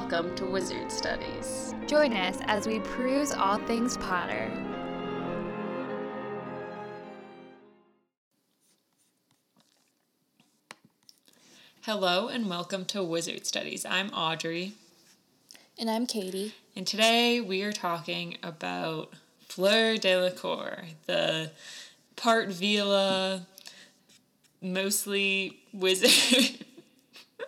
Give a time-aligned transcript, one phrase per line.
[0.00, 1.74] welcome to Wizard Studies.
[1.86, 4.50] Join us as we peruse all things Potter.
[11.82, 13.84] Hello and welcome to Wizard Studies.
[13.84, 14.72] I'm Audrey,
[15.78, 16.54] And I'm Katie.
[16.76, 19.12] and today we are talking about
[19.48, 21.50] Fleur Delacour, the
[22.16, 23.42] part Veela,
[24.62, 26.64] mostly wizard.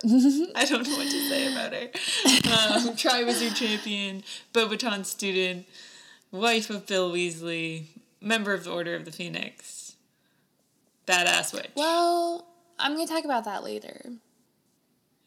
[0.55, 2.87] I don't know what to say about her.
[2.87, 5.65] Um, Tri Wizard champion, Beauxbaton student,
[6.31, 7.85] wife of Bill Weasley,
[8.19, 9.95] member of the Order of the Phoenix,
[11.07, 11.71] badass witch.
[11.75, 12.45] Well,
[12.77, 14.11] I'm going to talk about that later.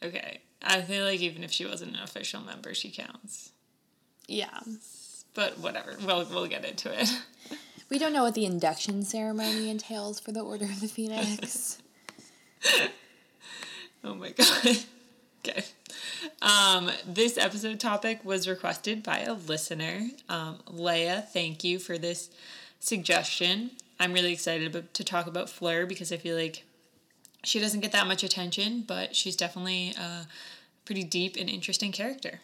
[0.03, 0.41] Okay.
[0.63, 3.53] I feel like even if she wasn't an official member, she counts.
[4.29, 4.61] Yeah.
[5.35, 5.97] But whatever.
[6.05, 7.09] We'll, we'll get into it.
[7.89, 11.79] We don't know what the induction ceremony entails for the Order of the Phoenix.
[14.07, 14.77] Oh my god.
[15.45, 15.65] okay.
[16.41, 20.09] Um, this episode topic was requested by a listener.
[20.29, 22.31] Um, Leia, thank you for this
[22.79, 23.73] suggestion.
[23.99, 26.63] I'm really excited to talk about Fleur because I feel like
[27.43, 30.27] she doesn't get that much attention, but she's definitely a
[30.85, 32.41] pretty deep and interesting character.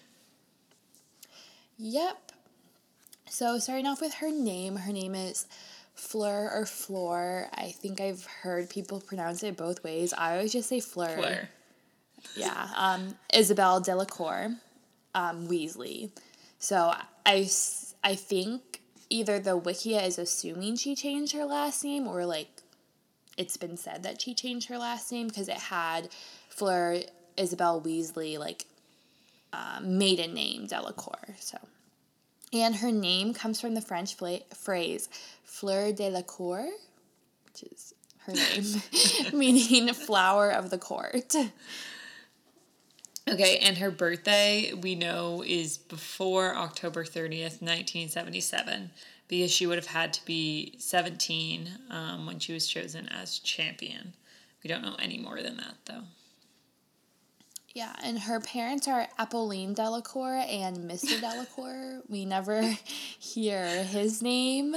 [1.79, 2.33] yep.
[3.29, 5.47] So, starting off with her name, her name is
[6.03, 7.49] Fleur or Floor.
[7.55, 10.13] I think I've heard people pronounce it both ways.
[10.13, 11.17] I always just say Fleur.
[11.17, 11.49] Fleur.
[12.37, 14.57] Yeah, um, Isabel Delacour,
[15.15, 16.11] um, Weasley.
[16.59, 16.93] So
[17.25, 17.49] I,
[18.05, 18.81] I think
[19.11, 22.49] either the Wikia is assuming she changed her last name or like
[23.39, 26.09] it's been said that she changed her last name because it had
[26.49, 27.03] Fleur
[27.37, 28.67] Isabel Weasley like
[29.53, 31.37] um, maiden name Delacour.
[31.39, 31.59] So.
[32.53, 34.15] And her name comes from the French
[34.55, 35.09] phrase
[35.53, 36.67] fleur de la cour,
[37.45, 38.83] which is her name,
[39.39, 41.35] meaning flower of the court.
[43.29, 48.91] Okay, and her birthday we know is before October 30th, 1977,
[49.29, 54.15] because she would have had to be 17 um, when she was chosen as champion.
[54.65, 56.03] We don't know any more than that, though.
[57.75, 61.19] Yeah, and her parents are Apolline Delacour and Mr.
[61.21, 62.03] Delacour.
[62.07, 62.61] We never
[63.19, 64.75] hear his name.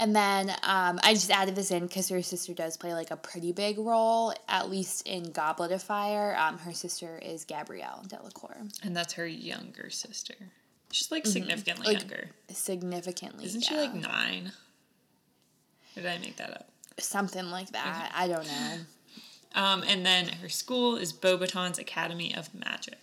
[0.00, 3.16] And then um, I just added this in because her sister does play like a
[3.16, 6.36] pretty big role, at least in Goblet of Fire.
[6.38, 10.34] Um, her sister is Gabrielle Delacour, And that's her younger sister.
[10.92, 12.30] She's like significantly Like, younger.
[12.50, 13.44] significantly.
[13.46, 14.52] Isn't she like nine?
[15.96, 16.68] Or did I make that up?
[17.00, 18.10] something like that?
[18.14, 18.76] I don't know.
[19.54, 22.98] Um, and then her school is Beauxbatons Academy of Magic.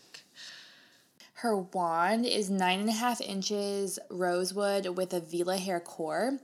[1.36, 6.40] Her wand is nine and a half inches rosewood with a Veela hair core.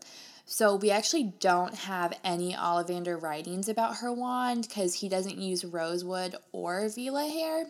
[0.51, 5.63] So we actually don't have any Ollivander writings about her wand because he doesn't use
[5.63, 7.67] rosewood or Veela hair.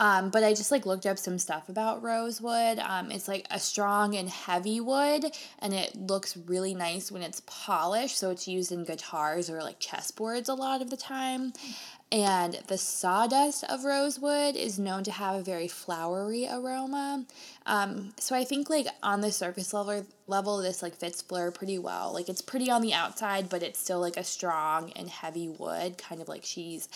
[0.00, 2.78] Um, but I just like looked up some stuff about rosewood.
[2.78, 5.26] Um, it's like a strong and heavy wood,
[5.58, 8.16] and it looks really nice when it's polished.
[8.16, 11.52] So it's used in guitars or like chessboards a lot of the time.
[12.12, 17.24] And the sawdust of rosewood is known to have a very flowery aroma.
[17.66, 21.80] Um, so I think like on the surface level level this like fits Fleur pretty
[21.80, 22.12] well.
[22.14, 25.98] Like it's pretty on the outside, but it's still like a strong and heavy wood,
[25.98, 26.88] kind of like she's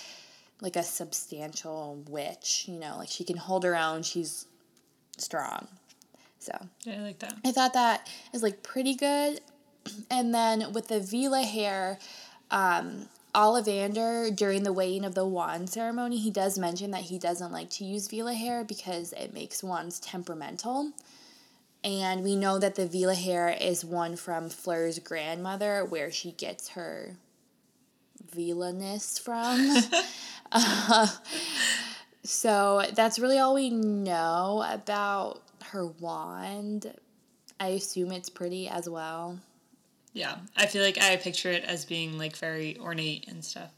[0.60, 4.46] like a substantial witch, you know, like she can hold her own, she's
[5.18, 5.66] strong.
[6.38, 6.52] So
[6.84, 7.34] Yeah, I like that.
[7.44, 9.40] I thought that is like pretty good.
[10.10, 11.98] And then with the Vila hair,
[12.50, 17.52] um, Ollivander during the weighing of the wand ceremony, he does mention that he doesn't
[17.52, 20.92] like to use Veela hair because it makes wands temperamental.
[21.82, 26.70] And we know that the Veela hair is one from Fleur's grandmother, where she gets
[26.70, 27.16] her
[28.34, 29.76] Veela-ness from.
[30.52, 31.06] Uh,
[32.24, 36.92] so that's really all we know about her wand.
[37.58, 39.38] I assume it's pretty as well.
[40.12, 43.70] Yeah, I feel like I picture it as being like very ornate and stuff.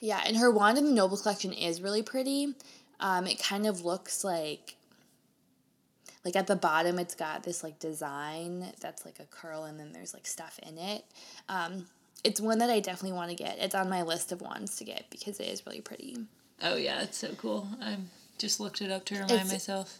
[0.00, 2.54] Yeah, and her wand in the Noble Collection is really pretty.
[3.00, 4.76] Um, it kind of looks like,
[6.24, 9.92] like at the bottom, it's got this like design that's like a curl, and then
[9.92, 11.04] there's like stuff in it.
[11.48, 11.86] Um,
[12.24, 13.58] it's one that I definitely want to get.
[13.58, 16.16] It's on my list of ones to get because it is really pretty.
[16.62, 17.68] Oh yeah, it's so cool.
[17.80, 17.96] I
[18.38, 19.98] just looked it up to remind It's- myself.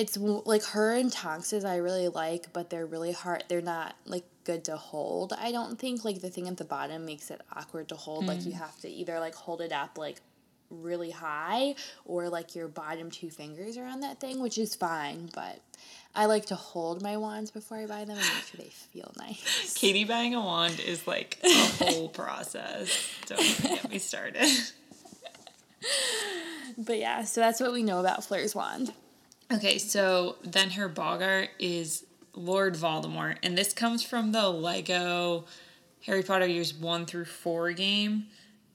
[0.00, 3.44] It's like her and Tonks's I really like, but they're really hard.
[3.48, 5.34] They're not like good to hold.
[5.38, 8.24] I don't think like the thing at the bottom makes it awkward to hold.
[8.24, 8.58] Like you mm.
[8.58, 10.22] have to either like hold it up like
[10.70, 11.74] really high
[12.06, 15.28] or like your bottom two fingers are on that thing, which is fine.
[15.34, 15.60] But
[16.14, 19.12] I like to hold my wands before I buy them and make sure they feel
[19.18, 19.74] nice.
[19.78, 21.48] Katie buying a wand is like a
[21.84, 23.06] whole process.
[23.26, 24.48] Don't get me started.
[26.78, 28.92] But yeah, so that's what we know about Fleur's wand.
[29.52, 35.44] Okay, so then her Boggart is Lord Voldemort, and this comes from the Lego
[36.06, 38.26] Harry Potter years one through four game,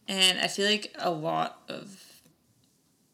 [0.08, 2.02] and I feel like a lot of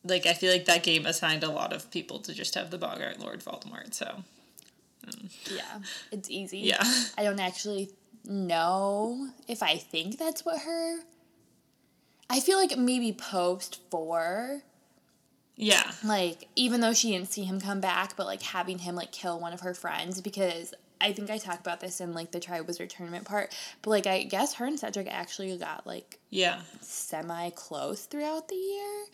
[0.03, 2.77] like I feel like that game assigned a lot of people to just have the
[2.77, 3.93] Boggart Lord Voldemort.
[3.93, 4.23] So
[5.05, 5.55] mm.
[5.55, 5.79] Yeah,
[6.11, 6.59] it's easy.
[6.59, 6.83] Yeah.
[7.17, 7.91] I don't actually
[8.25, 10.99] know if I think that's what her.
[12.29, 14.61] I feel like maybe post four,
[15.61, 19.11] yeah, like even though she didn't see him come back, but like having him like
[19.11, 22.39] kill one of her friends because I think I talked about this in like the
[22.39, 27.51] Triwizard tournament part, but like I guess her and Cedric actually got like yeah, semi
[27.51, 29.05] close throughout the year.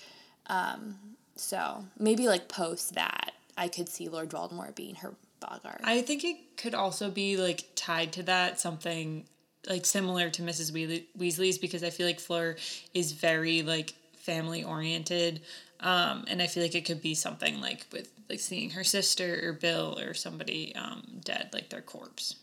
[0.47, 0.95] Um,
[1.35, 5.81] so maybe like post that, I could see Lord Voldemort being her Boggart.
[5.83, 9.25] I think it could also be like tied to that something
[9.69, 10.71] like similar to Mrs.
[11.17, 12.55] Weasley's because I feel like Fleur
[12.93, 15.41] is very like family oriented.
[15.79, 19.47] Um, and I feel like it could be something like with like seeing her sister
[19.47, 22.35] or Bill or somebody um, dead, like their corpse.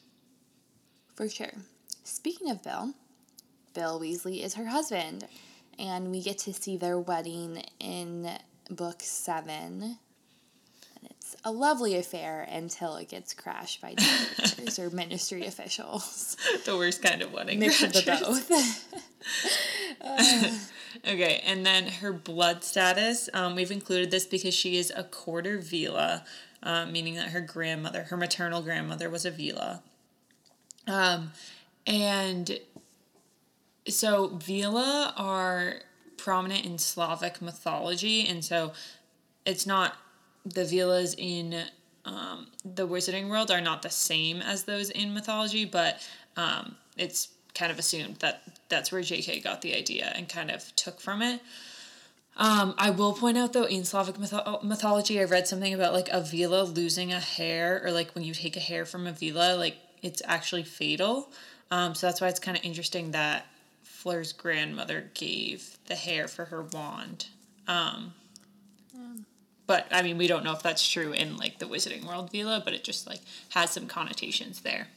[1.14, 1.52] For sure.
[2.04, 2.94] Speaking of Bill,
[3.74, 5.26] Bill Weasley is her husband,
[5.78, 8.30] and we get to see their wedding in
[8.70, 9.98] book seven.
[11.34, 16.36] It's a lovely affair until it gets crashed by Death Eaters or ministry officials.
[16.64, 17.58] the worst kind of wedding.
[17.58, 18.50] Mix of the both.
[21.06, 23.28] Okay, and then her blood status.
[23.34, 26.24] Um, we've included this because she is a quarter Veela,
[26.62, 29.82] um, meaning that her grandmother, her maternal grandmother, was a Veela.
[30.86, 31.32] Um,
[31.86, 32.58] and
[33.88, 35.80] so Vila are
[36.16, 38.72] prominent in Slavic mythology, and so
[39.44, 39.96] it's not
[40.44, 41.64] the Veelas in
[42.04, 46.06] um, the Wizarding world are not the same as those in mythology, but
[46.36, 49.40] um, it's kind of assumed that that's where J.K.
[49.40, 51.40] got the idea and kind of took from it.
[52.36, 56.08] Um, I will point out though, in Slavic mytho- mythology, I read something about like
[56.10, 59.56] a Vila losing a hair, or like when you take a hair from a Vila,
[59.56, 61.30] like it's actually fatal.
[61.70, 63.46] Um, so that's why it's kind of interesting that
[63.82, 67.28] Fleur's grandmother gave the hair for her wand.
[67.68, 68.14] Um,
[69.66, 72.64] but I mean, we don't know if that's true in like the Wizarding World Veela,
[72.64, 73.20] but it just like
[73.50, 74.88] has some connotations there.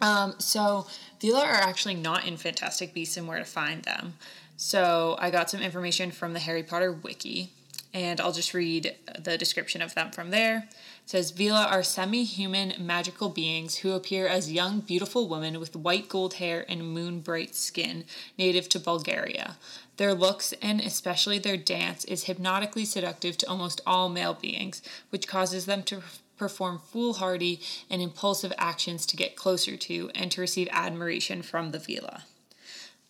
[0.00, 0.86] Um, so
[1.20, 4.14] Veela are actually not in Fantastic Beasts and Where to Find Them.
[4.56, 7.50] So I got some information from the Harry Potter wiki,
[7.94, 10.68] and I'll just read the description of them from there.
[11.10, 16.34] Says Veela are semi-human magical beings who appear as young, beautiful women with white gold
[16.34, 18.04] hair and moon bright skin,
[18.38, 19.56] native to Bulgaria.
[19.96, 25.26] Their looks and especially their dance is hypnotically seductive to almost all male beings, which
[25.26, 26.04] causes them to
[26.36, 27.60] perform foolhardy
[27.90, 32.22] and impulsive actions to get closer to and to receive admiration from the Veela.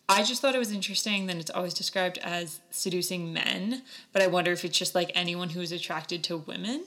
[0.09, 4.27] I just thought it was interesting that it's always described as seducing men, but I
[4.27, 6.85] wonder if it's just like anyone who is attracted to women.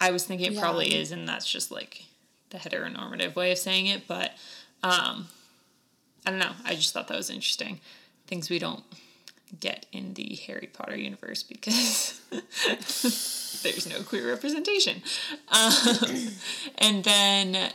[0.00, 0.60] I was thinking it Yeah.
[0.60, 2.04] probably is, and that's just like
[2.50, 4.32] the heteronormative way of saying it, but
[4.82, 5.28] um,
[6.24, 6.52] I don't know.
[6.64, 7.80] I just thought that was interesting.
[8.26, 8.84] Things we don't
[9.60, 12.20] get in the Harry Potter universe because
[13.62, 15.02] there's no queer representation.
[15.48, 16.28] Um,
[16.78, 17.72] and then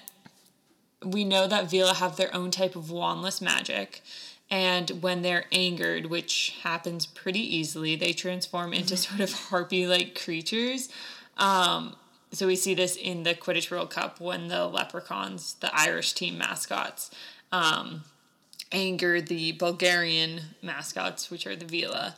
[1.03, 4.01] we know that Veela have their own type of wandless magic.
[4.49, 10.19] And when they're angered, which happens pretty easily, they transform into sort of harpy like
[10.23, 10.89] creatures.
[11.37, 11.95] Um,
[12.33, 16.37] so we see this in the Quidditch World Cup when the leprechauns, the Irish team
[16.37, 17.11] mascots,
[17.51, 18.03] um,
[18.71, 22.15] anger the Bulgarian mascots, which are the Veela.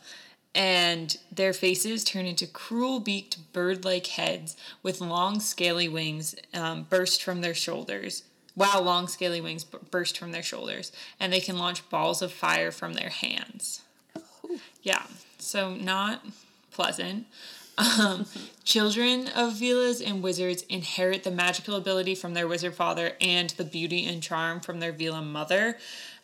[0.54, 6.86] And their faces turn into cruel beaked bird like heads with long scaly wings um,
[6.88, 8.22] burst from their shoulders.
[8.56, 10.92] Wow, long scaly wings b- burst from their shoulders.
[11.20, 13.82] And they can launch balls of fire from their hands.
[14.82, 15.02] Yeah,
[15.38, 16.24] so not
[16.70, 17.26] pleasant.
[17.78, 18.26] Um,
[18.64, 23.64] children of Veelas and wizards inherit the magical ability from their wizard father and the
[23.64, 25.76] beauty and charm from their Veela mother.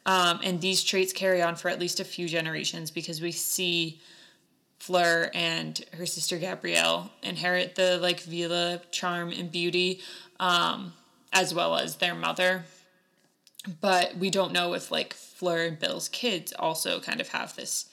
[0.07, 4.01] Um, and these traits carry on for at least a few generations because we see
[4.79, 10.01] Fleur and her sister Gabrielle inherit the like Veela charm and beauty,
[10.41, 10.95] um,
[11.33, 12.65] as well as their mother.
[13.81, 17.87] But we don't know if like Fleur and Bill's kids also kind of have this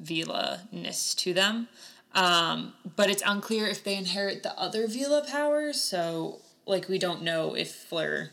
[0.00, 1.68] Veela-ness to them.
[2.16, 7.22] Um, but it's unclear if they inherit the other Veela powers, so like we don't
[7.22, 8.30] know if Fleur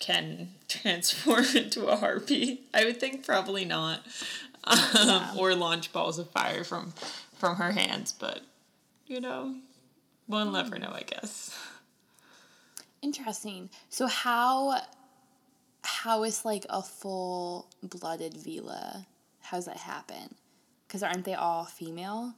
[0.00, 2.62] can transform into a harpy.
[2.72, 4.00] I would think probably not.
[4.64, 6.94] Um, or launch balls of fire from
[7.34, 8.42] from her hands, but
[9.08, 9.56] you know,
[10.28, 11.58] we'll never know, I guess.
[13.02, 13.70] Interesting.
[13.90, 14.80] So how
[15.82, 19.04] how is like a full blooded Veela?
[19.40, 20.36] How does that happen?
[20.86, 22.34] Because aren't they all female?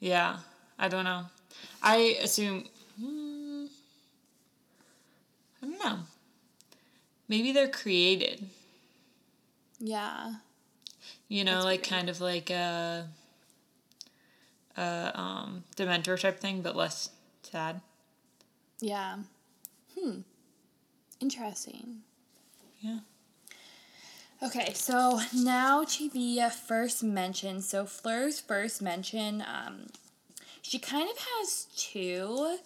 [0.00, 0.38] Yeah,
[0.78, 1.26] I don't know.
[1.82, 2.64] I assume
[2.98, 3.66] Hmm.
[5.62, 5.98] I don't know.
[7.28, 8.46] Maybe they're created.
[9.78, 10.34] Yeah.
[11.28, 11.88] You know, That's like weird.
[11.88, 13.08] kind of like a,
[14.76, 17.10] a um, Dementor type thing, but less
[17.42, 17.80] sad.
[18.80, 19.18] Yeah.
[19.98, 20.20] Hmm.
[21.20, 22.00] Interesting.
[22.80, 23.00] Yeah.
[24.42, 27.60] Okay, so now uh, first mention.
[27.60, 29.88] So Fleur's first mention, um,
[30.62, 32.56] she kind of has two.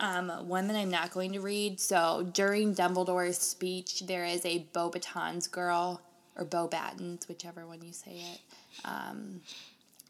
[0.00, 1.80] Um, one that I'm not going to read.
[1.80, 6.00] So during Dumbledore's speech, there is a Beauxbatons girl,
[6.36, 8.40] or Beauxbatons, whichever one you say it,
[8.86, 9.42] um,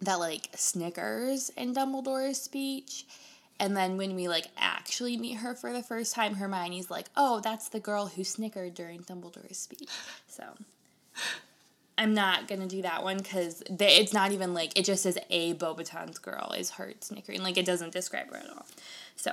[0.02, 3.06] that like snickers in Dumbledore's speech.
[3.58, 7.40] And then when we like actually meet her for the first time, Hermione's like, "Oh,
[7.40, 9.88] that's the girl who snickered during Dumbledore's speech."
[10.28, 10.44] So
[11.98, 15.54] I'm not gonna do that one because it's not even like it just says a
[15.54, 17.42] Beauxbatons girl is hurt snickering.
[17.42, 18.66] Like it doesn't describe her at all.
[19.16, 19.32] So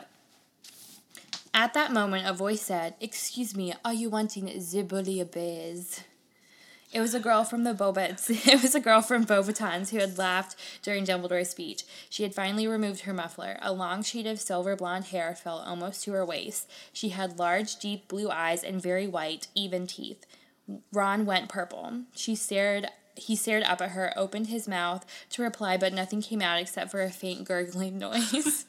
[1.54, 6.02] at that moment, a voice said, "Excuse me, are you wanting ze bouillabaisse?"
[6.92, 8.30] It was a girl from the Bobets.
[8.48, 11.84] It was a girl from Beauxbatons who had laughed during Dumbledore's speech.
[12.10, 13.58] She had finally removed her muffler.
[13.62, 16.70] A long sheet of silver blonde hair fell almost to her waist.
[16.94, 20.26] She had large, deep blue eyes and very white, even teeth.
[20.92, 22.04] Ron went purple.
[22.16, 22.88] She stared.
[23.16, 26.92] He stared up at her, opened his mouth to reply, but nothing came out except
[26.92, 28.66] for a faint gurgling noise.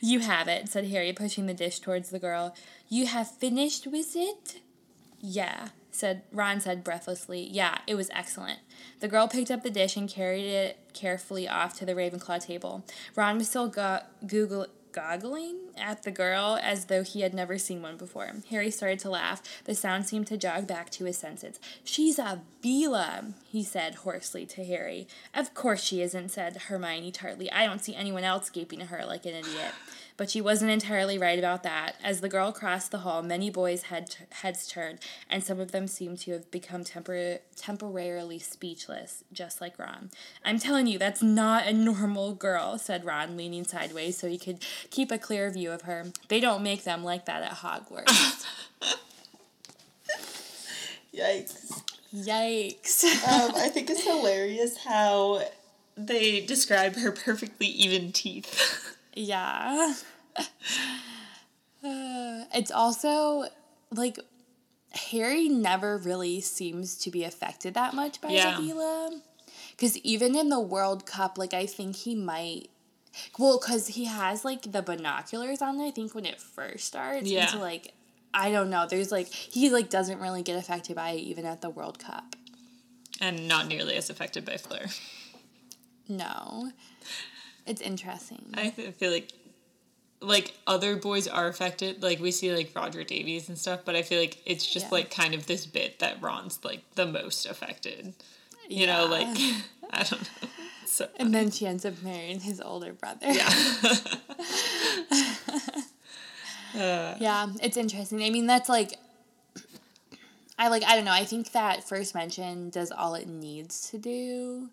[0.00, 2.54] you have it, said Harry, pushing the dish towards the girl.
[2.88, 4.60] You have finished with it?
[5.20, 7.46] Yeah, said Ron said breathlessly.
[7.50, 8.60] Yeah, it was excellent.
[9.00, 12.84] The girl picked up the dish and carried it carefully off to the Ravenclaw table.
[13.14, 17.82] Ron was still go- Google goggling at the girl as though he had never seen
[17.82, 18.32] one before.
[18.48, 19.42] Harry started to laugh.
[19.64, 21.60] The sound seemed to jog back to his senses.
[21.84, 25.06] She's a Veela, he said hoarsely to Harry.
[25.34, 27.52] Of course she isn't, said Hermione tartly.
[27.52, 29.72] I don't see anyone else gaping at her like an idiot.
[30.16, 31.96] But she wasn't entirely right about that.
[32.02, 35.86] As the girl crossed the hall, many boys' head heads turned, and some of them
[35.86, 40.10] seemed to have become tempor- temporarily speechless, just like Ron.
[40.44, 44.64] I'm telling you, that's not a normal girl, said Ron, leaning sideways so he could
[44.90, 46.06] keep a clear view of her.
[46.28, 48.44] They don't make them like that at Hogwarts.
[51.16, 51.82] Yikes.
[52.14, 53.04] Yikes.
[53.26, 55.42] Um, I think it's hilarious how
[55.96, 58.92] they describe her perfectly even teeth.
[59.16, 59.94] Yeah.
[60.36, 60.44] Uh,
[62.54, 63.46] it's also
[63.90, 64.18] like
[65.10, 69.08] Harry never really seems to be affected that much by Yeah.
[69.70, 72.70] Because even in the World Cup, like, I think he might.
[73.38, 77.26] Well, because he has, like, the binoculars on, I think, when it first starts.
[77.26, 77.46] Yeah.
[77.46, 77.92] So, like,
[78.32, 78.86] I don't know.
[78.88, 82.36] There's, like, he, like, doesn't really get affected by it even at the World Cup.
[83.20, 84.86] and not nearly as affected by Fleur.
[86.08, 86.70] No.
[87.66, 88.44] It's interesting.
[88.54, 89.32] I feel like
[90.20, 92.02] like other boys are affected.
[92.02, 94.90] Like we see like Roger Davies and stuff, but I feel like it's just Yeah.
[94.92, 98.14] like kind of this bit that Ron's like the most affected.
[98.68, 99.26] You know, like
[99.90, 100.48] I don't know.
[100.86, 103.30] So And then she ends up marrying his older brother.
[103.30, 103.50] yeah.
[106.74, 107.14] Uh.
[107.18, 108.22] Yeah, it's interesting.
[108.22, 108.98] I mean, that's like,
[110.58, 111.12] I like, I don't know.
[111.12, 114.68] I think that first mention does all it needs to do.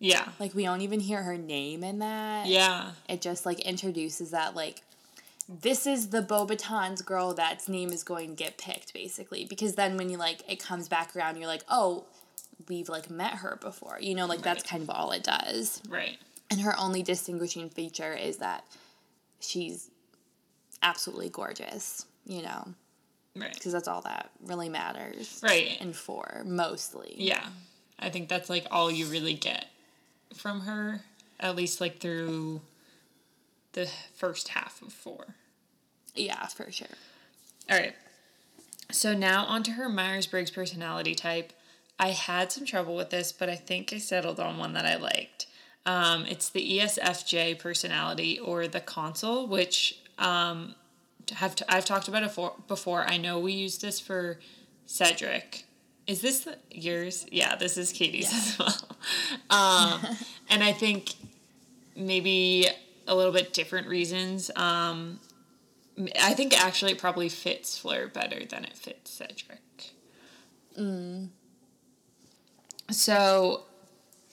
[0.00, 0.30] Yeah.
[0.40, 2.46] Like, we don't even hear her name in that.
[2.46, 2.92] Yeah.
[3.08, 4.82] It just like introduces that, like,
[5.48, 9.44] this is the Beauxbatons girl that's name is going to get picked, basically.
[9.44, 12.04] Because then when you like, it comes back around, you're like, oh,
[12.68, 13.98] we've like met her before.
[14.00, 15.82] You know, like, that's kind of all it does.
[15.88, 16.16] Right.
[16.50, 18.64] And her only distinguishing feature is that
[19.40, 19.90] she's
[20.82, 22.68] absolutely gorgeous, you know,
[23.36, 23.52] Right.
[23.54, 25.40] because that's all that really matters.
[25.42, 25.76] Right.
[25.80, 27.14] And for mostly.
[27.16, 27.46] Yeah.
[27.98, 29.66] I think that's like all you really get
[30.34, 31.02] from her,
[31.38, 32.60] at least like through
[33.72, 35.34] the first half of four.
[36.14, 36.88] Yeah, for sure.
[37.70, 37.94] All right.
[38.90, 41.52] So now onto her Myers Briggs personality type.
[41.98, 44.96] I had some trouble with this, but I think I settled on one that I
[44.96, 45.46] liked.
[45.86, 50.74] Um, it's the ESFJ personality or the consul, which um,
[51.32, 53.04] have t- I've talked about it for- before.
[53.06, 54.38] I know we used this for
[54.86, 55.64] Cedric.
[56.10, 57.24] Is this the- yours?
[57.30, 58.38] Yeah, this is Katie's Yeah.
[58.38, 58.76] as well.
[59.48, 60.00] Um,
[60.48, 61.14] and I think
[61.96, 62.66] maybe
[63.06, 64.50] a little bit different reasons.
[64.56, 65.20] Um,
[66.20, 69.60] I think actually it probably fits Fleur better than it fits Cedric.
[72.90, 73.62] So,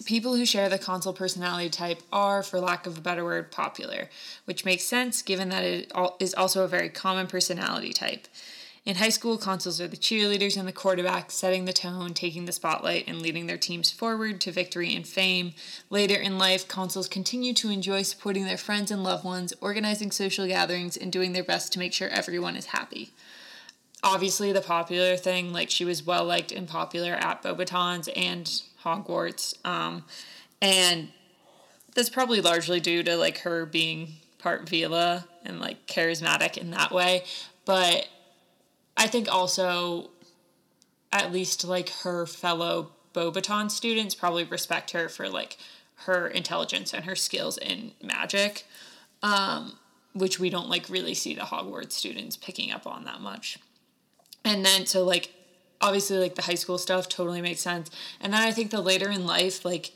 [0.06, 4.10] people who share the consul personality type are, for lack of a better word, popular,
[4.46, 8.28] which makes sense given that it is also a very common personality type.
[8.88, 12.54] In high school, consuls are the cheerleaders and the quarterbacks, setting the tone, taking the
[12.54, 15.52] spotlight, and leading their teams forward to victory and fame.
[15.90, 20.48] Later in life, consuls continue to enjoy supporting their friends and loved ones, organizing social
[20.48, 23.12] gatherings, and doing their best to make sure everyone is happy.
[24.06, 29.54] Obviously, the popular thing, like she was well liked and popular at Beauxbatons and Hogwarts.
[29.66, 30.06] Um,
[30.62, 31.10] and
[31.94, 36.94] that's probably largely due to like her being part Veela and like charismatic in that
[36.94, 37.26] way.
[37.66, 38.08] But
[38.98, 40.10] I think also,
[41.12, 45.58] at least like her fellow Beauxbaton students probably respect her for like
[46.06, 48.66] her intelligence and her skills in magic,
[49.24, 49.78] um,
[50.14, 53.60] which we don't like really see the Hogwarts students picking up on that much.
[54.44, 55.34] And then so like
[55.82, 57.90] obviously like the high school stuff totally makes sense.
[58.22, 59.92] And then I think the later in life like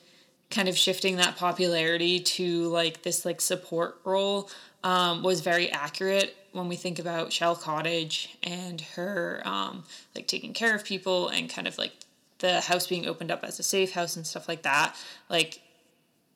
[0.49, 4.49] kind of shifting that popularity to like this like support role
[4.83, 9.83] um, was very accurate when we think about Shell Cottage and her um,
[10.15, 11.93] like taking care of people and kind of like
[12.39, 14.95] the house being opened up as a safe house and stuff like that.
[15.29, 15.61] Like,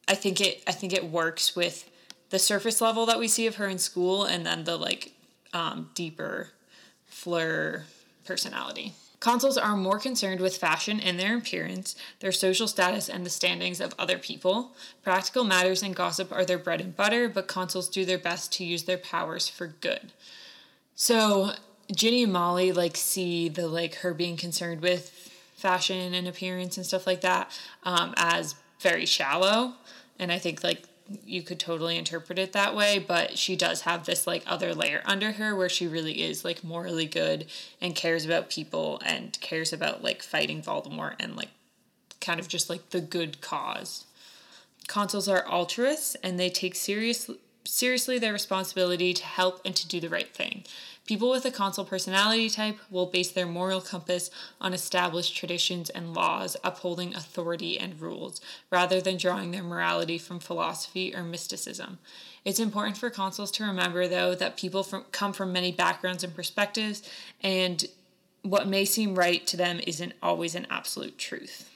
[0.08, 1.90] I think it I think it works with
[2.30, 5.14] the surface level that we see of her in school and then the like
[5.54, 6.50] um, deeper
[7.08, 7.86] Fleur
[8.26, 8.94] personality.
[9.26, 13.82] Consuls are more concerned with fashion and their appearance, their social status, and the standings
[13.82, 14.76] of other people.
[15.02, 18.64] Practical matters and gossip are their bread and butter, but consuls do their best to
[18.64, 20.12] use their powers for good.
[20.94, 21.54] So
[21.92, 25.10] Ginny and Molly like see the like her being concerned with
[25.56, 27.50] fashion and appearance and stuff like that
[27.82, 29.74] um, as very shallow,
[30.20, 30.84] and I think like
[31.24, 35.02] you could totally interpret it that way, but she does have this like other layer
[35.06, 37.46] under her where she really is like morally good
[37.80, 41.50] and cares about people and cares about like fighting Voldemort and like
[42.22, 44.06] kind of just like the good cause.
[44.88, 47.30] Consuls are altruists and they take serious
[47.64, 50.64] seriously their responsibility to help and to do the right thing.
[51.06, 56.16] People with a consul personality type will base their moral compass on established traditions and
[56.16, 62.00] laws upholding authority and rules, rather than drawing their morality from philosophy or mysticism.
[62.44, 66.36] It's important for consuls to remember, though, that people from, come from many backgrounds and
[66.36, 67.04] perspectives,
[67.44, 67.86] and
[68.42, 71.70] what may seem right to them isn't always an absolute truth.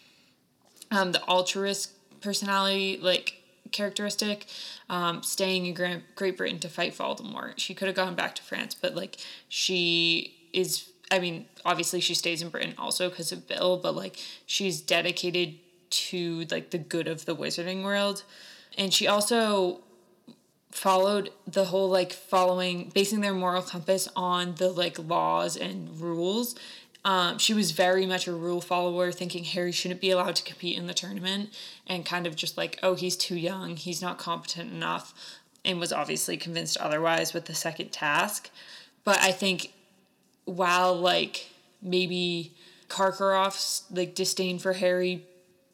[0.89, 3.38] Um, the altruist personality, like
[3.71, 4.45] characteristic,
[4.89, 7.53] um, staying in Great Britain to fight Voldemort.
[7.58, 10.89] She could have gone back to France, but like she is.
[11.12, 15.55] I mean, obviously she stays in Britain also because of Bill, but like she's dedicated
[15.89, 18.23] to like the good of the wizarding world,
[18.77, 19.82] and she also
[20.71, 26.55] followed the whole like following basing their moral compass on the like laws and rules
[27.05, 30.77] um, she was very much a rule follower, thinking Harry shouldn't be allowed to compete
[30.77, 31.49] in the tournament,
[31.88, 35.13] and kind of just like, oh, he's too young, he's not competent enough,
[35.63, 38.49] and was obviously convinced otherwise with the second task.
[39.03, 39.73] But I think
[40.45, 41.49] while like
[41.81, 42.53] maybe
[42.89, 45.25] Karkaroff's like disdain for Harry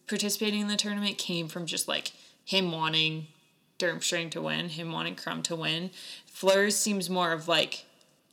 [0.07, 2.11] participating in the tournament came from just like
[2.43, 3.27] him wanting
[3.79, 5.89] Durmstrang to win, him wanting Krum to win.
[6.25, 7.85] Fleur's seems more of like,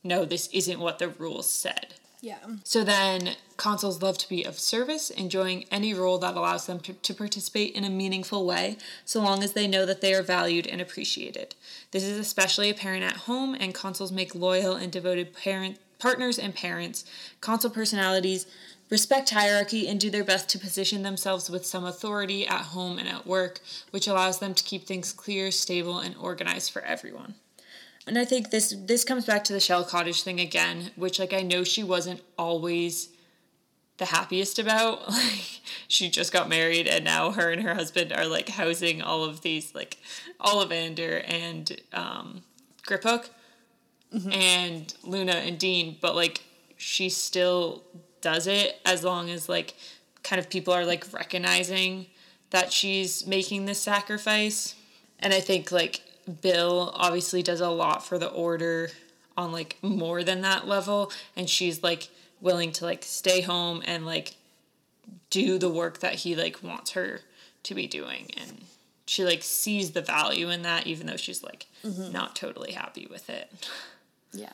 [0.04, 1.94] no, this isn't what the rules said.
[2.22, 2.38] Yeah.
[2.62, 6.92] So then consuls love to be of service, enjoying any role that allows them to,
[6.92, 10.68] to participate in a meaningful way, so long as they know that they are valued
[10.68, 11.56] and appreciated.
[11.90, 16.54] This is especially apparent at home, and consuls make loyal and devoted parent partners and
[16.54, 17.04] parents.
[17.40, 18.46] Consul personalities
[18.88, 23.08] respect hierarchy and do their best to position themselves with some authority at home and
[23.08, 23.58] at work,
[23.90, 27.34] which allows them to keep things clear, stable, and organized for everyone.
[28.06, 31.32] And I think this this comes back to the Shell Cottage thing again, which like
[31.32, 33.10] I know she wasn't always
[33.98, 35.02] the happiest about.
[35.12, 39.24] Like she just got married and now her and her husband are like housing all
[39.24, 39.98] of these like
[40.40, 42.42] Ollivander and um
[42.86, 43.28] Griphook
[44.12, 44.32] mm-hmm.
[44.32, 46.42] and Luna and Dean, but like
[46.76, 47.84] she still
[48.20, 49.74] does it as long as like
[50.22, 52.06] kind of people are like recognizing
[52.50, 54.74] that she's making this sacrifice.
[55.18, 56.00] And I think like
[56.40, 58.90] Bill obviously does a lot for the order
[59.36, 62.08] on like more than that level and she's like
[62.40, 64.36] willing to like stay home and like
[65.30, 67.20] do the work that he like wants her
[67.62, 68.64] to be doing and
[69.06, 72.12] she like sees the value in that even though she's like mm-hmm.
[72.12, 73.50] not totally happy with it.
[74.32, 74.52] Yeah.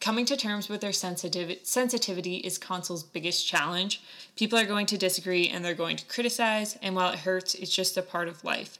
[0.00, 4.02] Coming to terms with their sensitivity sensitivity is Consul's biggest challenge.
[4.34, 7.74] People are going to disagree and they're going to criticize, and while it hurts, it's
[7.74, 8.78] just a part of life.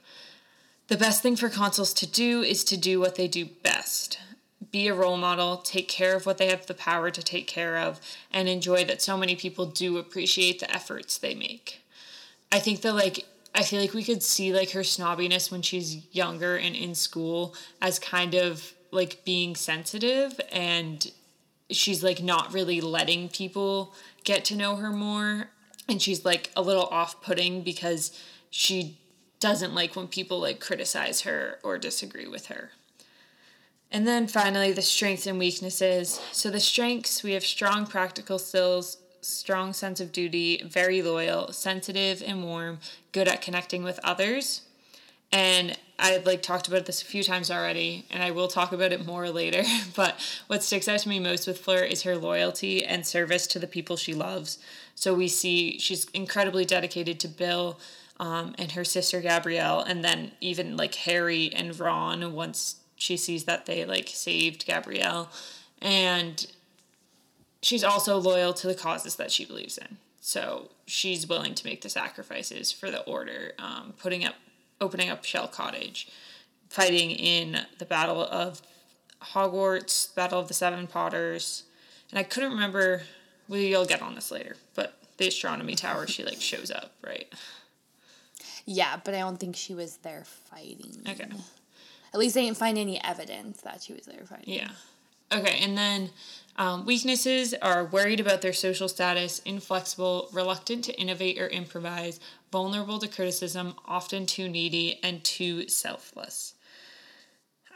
[0.90, 4.18] The best thing for consuls to do is to do what they do best.
[4.72, 7.76] Be a role model, take care of what they have the power to take care
[7.76, 8.00] of,
[8.32, 11.84] and enjoy that so many people do appreciate the efforts they make.
[12.50, 13.24] I think that, like,
[13.54, 17.54] I feel like we could see, like, her snobbiness when she's younger and in school
[17.80, 21.12] as kind of like being sensitive and
[21.70, 25.50] she's like not really letting people get to know her more
[25.88, 28.10] and she's like a little off-putting because
[28.50, 28.98] she
[29.40, 32.70] doesn't like when people like criticize her or disagree with her.
[33.90, 36.20] And then finally, the strengths and weaknesses.
[36.30, 42.22] So, the strengths we have strong practical skills, strong sense of duty, very loyal, sensitive
[42.24, 42.78] and warm,
[43.12, 44.62] good at connecting with others.
[45.32, 48.92] And I've like talked about this a few times already, and I will talk about
[48.92, 49.62] it more later.
[49.96, 53.58] But what sticks out to me most with Fleur is her loyalty and service to
[53.58, 54.58] the people she loves.
[54.94, 57.78] So we see she's incredibly dedicated to Bill
[58.20, 63.44] um, and her sister Gabrielle, and then even like Harry and Ron once she sees
[63.44, 65.30] that they like saved Gabrielle.
[65.80, 66.46] And
[67.62, 69.96] she's also loyal to the causes that she believes in.
[70.20, 74.34] So she's willing to make the sacrifices for the order, um, putting up,
[74.82, 76.06] opening up Shell Cottage,
[76.68, 78.60] fighting in the Battle of
[79.32, 81.64] Hogwarts, Battle of the Seven Potters,
[82.10, 83.02] and I couldn't remember.
[83.48, 87.32] We'll get on this later, but the astronomy tower, she like shows up, right?
[88.66, 90.96] Yeah, but I don't think she was there fighting.
[91.08, 91.28] Okay.
[92.12, 94.54] At least they didn't find any evidence that she was there fighting.
[94.54, 94.70] Yeah.
[95.32, 96.10] Okay, and then
[96.56, 102.18] um, weaknesses are worried about their social status, inflexible, reluctant to innovate or improvise,
[102.50, 106.54] vulnerable to criticism, often too needy, and too selfless.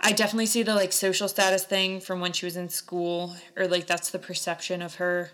[0.00, 3.68] I definitely see the like social status thing from when she was in school, or
[3.68, 5.30] like that's the perception of her.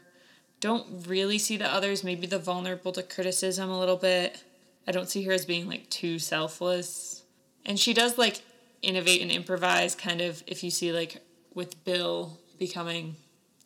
[0.60, 4.44] Don't really see the others, maybe the vulnerable to criticism a little bit.
[4.90, 7.22] I don't see her as being like too selfless.
[7.64, 8.42] And she does like
[8.83, 11.22] innovate and improvise kind of if you see like
[11.55, 13.14] with Bill becoming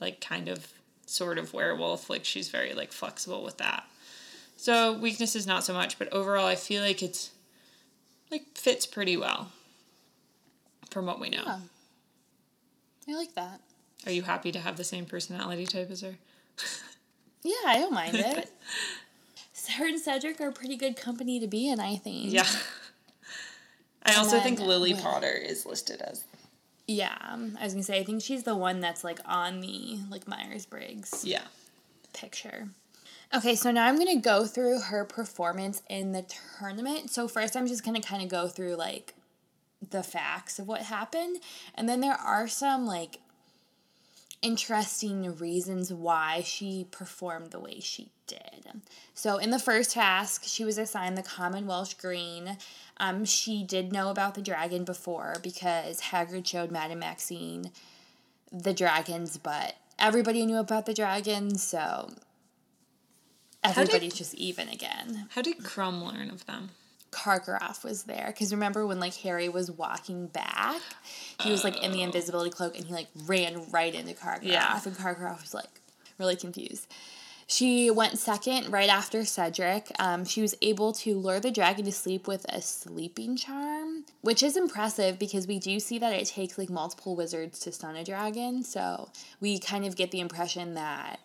[0.02, 0.70] like kind of
[1.06, 3.84] sort of werewolf, like she's very like flexible with that.
[4.58, 7.30] So weakness is not so much, but overall I feel like it's
[8.30, 9.50] like fits pretty well
[10.90, 11.44] from what we know.
[11.46, 11.58] Yeah.
[13.08, 13.62] I like that.
[14.04, 16.16] Are you happy to have the same personality type as her?
[17.46, 18.50] Yeah, I don't mind it.
[19.68, 22.32] Her and Cedric are pretty good company to be in, I think.
[22.32, 22.46] Yeah.
[24.04, 24.94] I also then think Lily.
[24.94, 26.24] Potter is listed as
[26.86, 29.98] Yeah, um, I was gonna say I think she's the one that's like on the
[30.10, 31.44] like Myers Briggs yeah.
[32.12, 32.68] picture.
[33.34, 36.24] Okay, so now I'm gonna go through her performance in the
[36.58, 37.10] tournament.
[37.10, 39.14] So first, I'm just gonna kind of go through like
[39.90, 41.38] the facts of what happened,
[41.74, 43.18] and then there are some like
[44.44, 48.82] interesting reasons why she performed the way she did.
[49.14, 52.58] So in the first task, she was assigned the common Welsh green.
[52.98, 57.64] Um, she did know about the dragon before because Hagrid showed Madame Maxime
[58.52, 65.28] the dragons, but everybody knew about the dragons, so did- everybody's just even again.
[65.34, 66.70] How did Krum learn of them?
[67.14, 70.80] Karkaroff was there because remember when like Harry was walking back,
[71.40, 74.80] he was like in the invisibility cloak and he like ran right into Karkaroff, Yeah.
[74.84, 75.80] and Karkaroff was like
[76.18, 76.86] really confused.
[77.46, 79.92] She went second right after Cedric.
[79.98, 84.42] Um, she was able to lure the dragon to sleep with a sleeping charm, which
[84.42, 88.04] is impressive because we do see that it takes like multiple wizards to stun a
[88.04, 88.62] dragon.
[88.62, 91.20] So we kind of get the impression that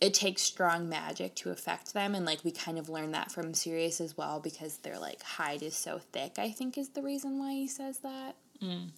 [0.00, 3.54] it takes strong magic to affect them and like we kind of learn that from
[3.54, 7.38] Sirius as well because their like hide is so thick I think is the reason
[7.38, 8.36] why he says that.
[8.62, 8.88] Mm.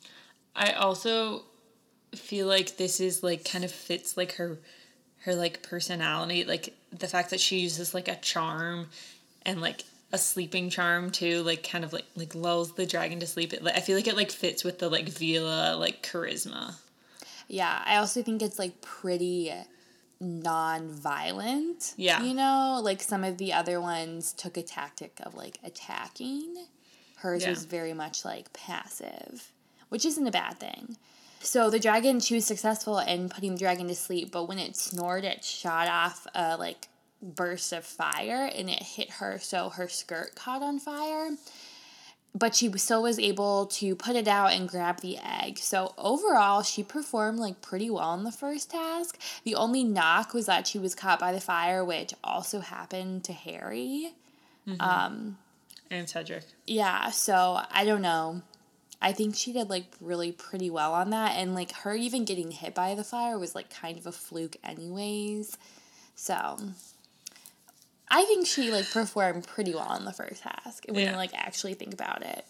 [0.54, 1.44] I also
[2.14, 4.58] feel like this is like kind of fits like her
[5.24, 8.88] her like personality, like the fact that she uses like a charm
[9.46, 13.26] and like a sleeping charm too, like kind of like like lulls the dragon to
[13.26, 13.52] sleep.
[13.52, 16.74] It I feel like it like fits with the like Veela like charisma.
[17.48, 19.52] Yeah, I also think it's like pretty
[20.22, 21.94] non-violent.
[21.96, 22.22] Yeah.
[22.22, 26.66] You know, like some of the other ones took a tactic of like attacking.
[27.16, 27.50] Hers Yeah.
[27.50, 29.52] was very much like passive,
[29.88, 30.96] which isn't a bad thing.
[31.40, 34.76] So the dragon, she was successful in putting the dragon to sleep, but when it
[34.76, 36.88] snored, it shot off a like
[37.20, 41.30] burst of fire and it hit her, so her skirt caught on fire
[42.34, 45.58] but she still was able to put it out and grab the egg.
[45.58, 49.18] So overall, she performed like pretty well in the first task.
[49.44, 53.32] The only knock was that she was caught by the fire, which also happened to
[53.32, 54.14] Harry.
[54.80, 55.36] um
[55.90, 56.44] And Cedric.
[56.66, 58.42] Yeah, so I don't know.
[59.02, 62.52] I think she did like really pretty well on that, and like her even getting
[62.52, 65.58] hit by the fire was like kind of a fluke, anyways.
[66.14, 66.58] So
[68.14, 71.10] I think she like performed pretty well in the first task when Yeah.
[71.12, 72.44] you like actually think about it.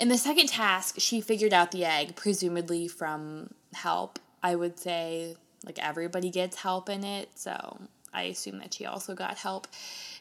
[0.00, 4.18] In the second task, she figured out the egg, presumably from help.
[4.42, 7.78] I would say like everybody gets help in it, so
[8.14, 9.66] I assume that she also got help.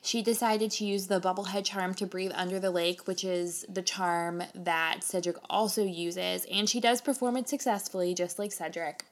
[0.01, 3.81] She decided to use the bubblehead charm to breathe under the lake, which is the
[3.81, 9.03] charm that Cedric also uses, and she does perform it successfully, just like Cedric.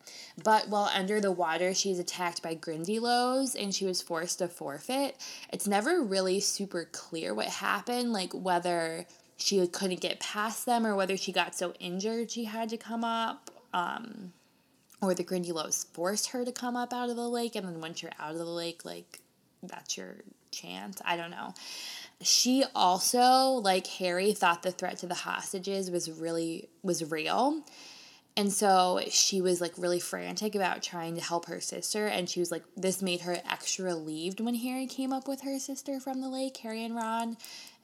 [0.44, 5.18] But while under the water, she's attacked by Grindylows and she was forced to forfeit.
[5.52, 9.06] It's never really super clear what happened, like whether
[9.38, 13.04] she couldn't get past them or whether she got so injured she had to come
[13.04, 13.52] up.
[13.74, 14.34] Um,
[15.02, 18.02] or the Grindylows forced her to come up out of the lake, and then once
[18.02, 19.20] you're out of the lake, like
[19.62, 20.16] that's your
[20.56, 21.02] chance.
[21.06, 21.54] I don't know.
[22.22, 27.62] She also, like Harry, thought the threat to the hostages was really was real.
[28.38, 32.08] And so she was like really frantic about trying to help her sister.
[32.08, 35.58] And she was like, this made her extra relieved when Harry came up with her
[35.58, 37.38] sister from the lake, Harry and Ron.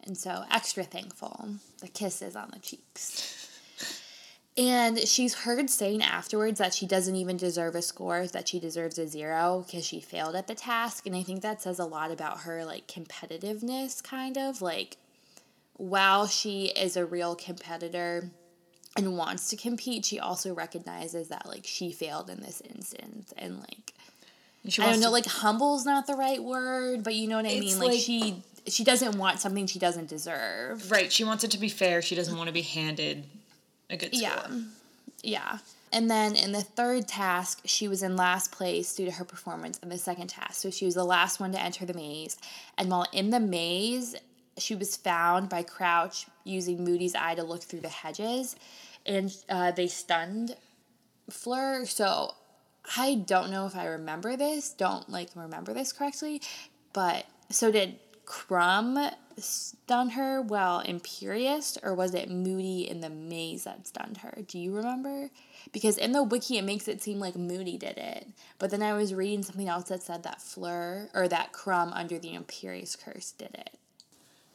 [0.04, 1.48] And so extra thankful.
[1.80, 3.41] The kisses on the cheeks.
[4.58, 9.00] And she's heard saying afterwards that she doesn't even deserve a score, that she deserves
[9.00, 11.06] a zero because she failed at the task.
[11.08, 14.62] And I think that says a lot about her, like, competitiveness, kind of.
[14.62, 14.98] Like,
[15.78, 18.30] while she is a real competitor
[18.98, 23.34] and wants to compete, she also recognizes that, like, she failed in this instance.
[23.38, 23.94] And, like,
[24.66, 27.58] I don't know, to, like, humble's not the right word, but you know what I
[27.58, 27.80] mean?
[27.80, 28.44] Like, like she.
[28.68, 30.92] She doesn't want something she doesn't deserve.
[30.92, 31.12] Right.
[31.12, 32.04] She wants it to be fair.
[32.04, 33.26] She doesn't want to be handed
[33.92, 34.30] a good score.
[34.30, 34.62] Yeah.
[35.24, 35.58] Yeah.
[35.94, 39.78] And then in the third task, she was in last place due to her performance
[39.80, 40.56] in the second task.
[40.56, 42.38] So she was the last one to enter the maze.
[42.78, 44.16] And while in the maze,
[44.58, 48.56] she was found by Crouch using Moody's eye to look through the hedges.
[49.06, 50.56] And uh, they stunned
[51.30, 51.86] Fleur.
[51.86, 52.32] So
[52.96, 54.72] I don't know if I remember this.
[54.72, 56.42] Don't like remember this correctly.
[56.94, 58.00] But so did
[58.32, 64.38] Krum stunned her while Imperius, or was it Moody in the maze that stunned her?
[64.48, 65.30] Do you remember?
[65.74, 68.28] Because in the wiki, it makes it seem like Moody did it.
[68.58, 72.18] But then I was reading something else that said that Fleur, or that Krum under
[72.18, 73.72] the Imperius curse did it.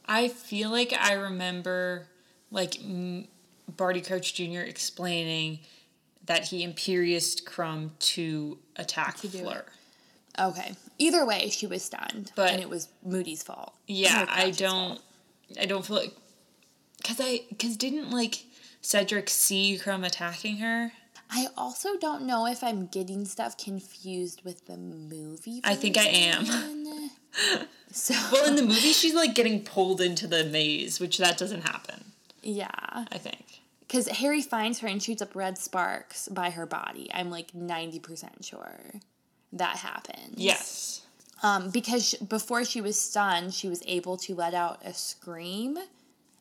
[0.07, 2.07] I feel like I remember,
[2.51, 2.79] like,
[3.77, 4.61] Barty Crouch Jr.
[4.61, 5.59] explaining
[6.25, 9.67] that he Imperius Krum to attack to Fleur.
[10.39, 10.41] It.
[10.41, 10.75] Okay.
[10.99, 13.75] Either way, she was stunned, but and it was Moody's fault.
[13.87, 14.99] Yeah, I don't.
[14.99, 15.03] Fault.
[15.61, 16.15] I don't feel like
[16.99, 18.45] because I because didn't like
[18.81, 20.93] Cedric see Krum attacking her.
[21.31, 25.61] I also don't know if I'm getting stuff confused with the movie.
[25.65, 26.47] I think I am.
[27.91, 31.63] so well, in the movie, she's like getting pulled into the maze, which that doesn't
[31.63, 32.13] happen.
[32.43, 37.11] Yeah, I think because Harry finds her and shoots up red sparks by her body.
[37.13, 39.01] I'm like ninety percent sure
[39.59, 40.35] that happened.
[40.37, 41.03] Yes.
[41.43, 45.79] Um, because before she was stunned, she was able to let out a scream.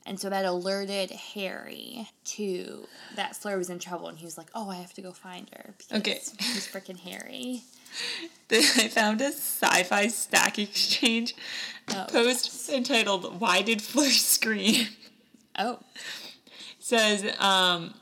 [0.08, 4.48] And so that alerted Harry to that Fleur was in trouble, and he was like,
[4.54, 7.64] "Oh, I have to go find her." okay, he's freaking Harry.
[8.52, 11.36] I found a sci-fi stack exchange
[11.90, 12.70] oh, post yes.
[12.70, 14.88] entitled "Why Did Fleur Scream?"
[15.58, 15.80] Oh,
[16.80, 17.94] says um,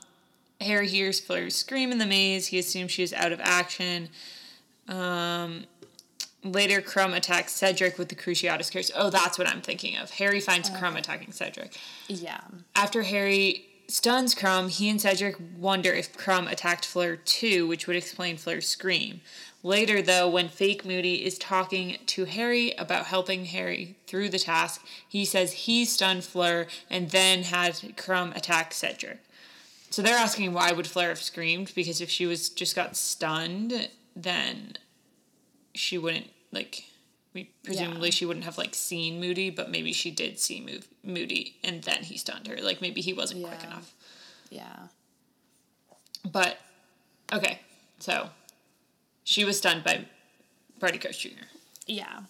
[0.60, 2.48] Harry hears Fleur scream in the maze.
[2.48, 4.08] He assumes she is out of action.
[4.88, 5.64] Um,
[6.42, 8.90] later, Krum attacks Cedric with the Cruciatus Curse.
[8.94, 10.10] Oh, that's what I'm thinking of.
[10.12, 10.78] Harry finds okay.
[10.78, 11.78] Krum attacking Cedric.
[12.08, 12.40] Yeah.
[12.74, 17.96] After Harry stuns Krum, he and Cedric wonder if Krum attacked Fleur too, which would
[17.96, 19.20] explain Fleur's scream.
[19.62, 24.84] Later, though, when Fake Moody is talking to Harry about helping Harry through the task,
[25.08, 29.20] he says he stunned Fleur and then had Krum attack Cedric.
[29.88, 31.72] So they're asking why would Fleur have screamed?
[31.74, 34.74] Because if she was just got stunned, then
[35.74, 36.84] she wouldn't like
[37.32, 38.12] we presumably yeah.
[38.12, 42.04] she wouldn't have like seen Moody, but maybe she did see Mo- Moody and then
[42.04, 42.56] he stunned her.
[42.62, 43.48] Like maybe he wasn't yeah.
[43.48, 43.92] quick enough.
[44.50, 44.76] Yeah.
[46.30, 46.58] But
[47.32, 47.60] okay,
[47.98, 48.30] so
[49.24, 50.06] she was stunned by
[50.78, 51.46] Barty Crouch Jr.
[51.86, 52.20] Yeah.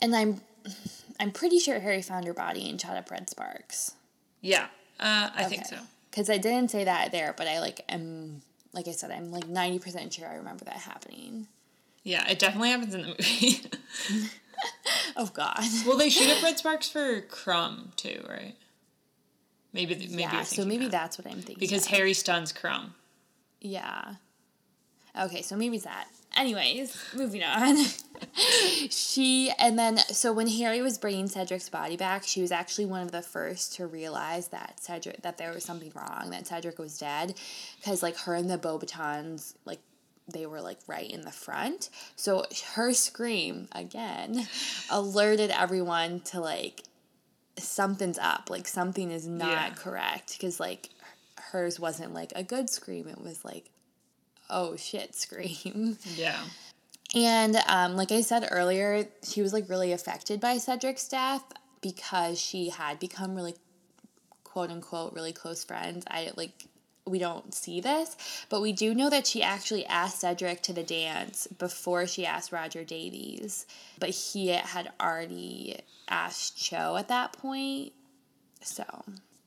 [0.00, 0.40] And I'm
[1.18, 3.94] I'm pretty sure Harry found her body and shot up red sparks.
[4.40, 4.66] Yeah,
[5.00, 5.48] uh, I okay.
[5.48, 5.78] think so.
[6.10, 8.42] Because I didn't say that there, but I like am
[8.76, 11.48] like I said, I'm like 90% sure I remember that happening.
[12.04, 13.62] Yeah, it definitely happens in the movie.
[15.16, 15.58] oh God.
[15.86, 18.54] Well, they shoot up red sparks for Krum too, right?
[19.72, 20.42] Maybe maybe yeah.
[20.42, 20.92] So maybe that.
[20.92, 21.56] that's what I'm thinking.
[21.58, 21.92] Because of.
[21.92, 22.90] Harry stuns Krum.
[23.60, 24.14] Yeah.
[25.18, 26.06] Okay, so maybe that.
[26.36, 27.76] Anyways, moving on.
[28.90, 33.02] she and then so when Harry was bringing Cedric's body back, she was actually one
[33.02, 36.98] of the first to realize that Cedric that there was something wrong, that Cedric was
[36.98, 37.34] dead,
[37.76, 39.80] because like her and the Beauxbatons like
[40.32, 41.88] they were like right in the front.
[42.16, 42.44] So
[42.74, 44.46] her scream again
[44.90, 46.82] alerted everyone to like
[47.58, 49.70] something's up, like something is not yeah.
[49.70, 50.90] correct because like
[51.38, 53.70] hers wasn't like a good scream, it was like
[54.50, 55.98] oh shit scream.
[56.14, 56.40] Yeah.
[57.14, 61.44] And um, like I said earlier, she was like really affected by Cedric's death
[61.80, 63.54] because she had become really
[64.44, 66.04] quote unquote really close friends.
[66.08, 66.66] I like
[67.06, 68.16] we don't see this,
[68.48, 72.50] but we do know that she actually asked Cedric to the dance before she asked
[72.50, 73.64] Roger Davies.
[74.00, 75.78] But he had already
[76.08, 77.92] asked Cho at that point.
[78.60, 78.84] So,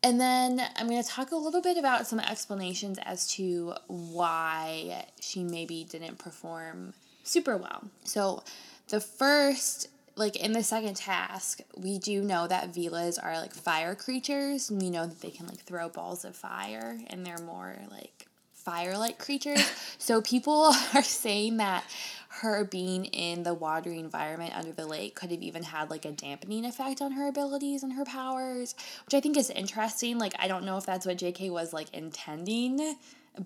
[0.04, 5.06] and then I'm going to talk a little bit about some explanations as to why
[5.20, 7.84] she maybe didn't perform super well.
[8.04, 8.44] So,
[8.90, 13.96] the first like in the second task, we do know that Veelas are like fire
[13.96, 14.70] creatures.
[14.70, 18.98] We know that they can like throw balls of fire and they're more like fire
[18.98, 19.64] like creatures.
[19.98, 21.86] so people are saying that
[22.30, 26.12] her being in the watery environment under the lake could have even had like a
[26.12, 30.20] dampening effect on her abilities and her powers, which I think is interesting.
[30.20, 32.96] Like, I don't know if that's what JK was like intending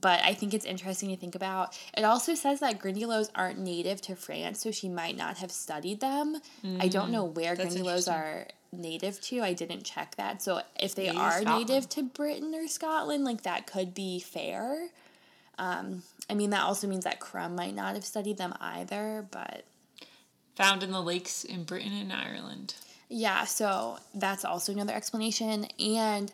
[0.02, 1.78] but I think it's interesting to think about.
[1.96, 6.00] It also says that Grindylows aren't native to France, so she might not have studied
[6.00, 6.41] them.
[6.63, 9.41] Mm, I don't know mm, where Grindylows are native to.
[9.41, 10.41] I didn't check that.
[10.41, 11.69] So if they Maybe are Scotland.
[11.69, 14.89] native to Britain or Scotland, like that could be fair.
[15.60, 19.66] Um, I mean, that also means that Krum might not have studied them either, but.
[20.56, 22.76] Found in the lakes in Britain and Ireland.
[23.10, 25.66] Yeah, so that's also another explanation.
[25.80, 26.32] And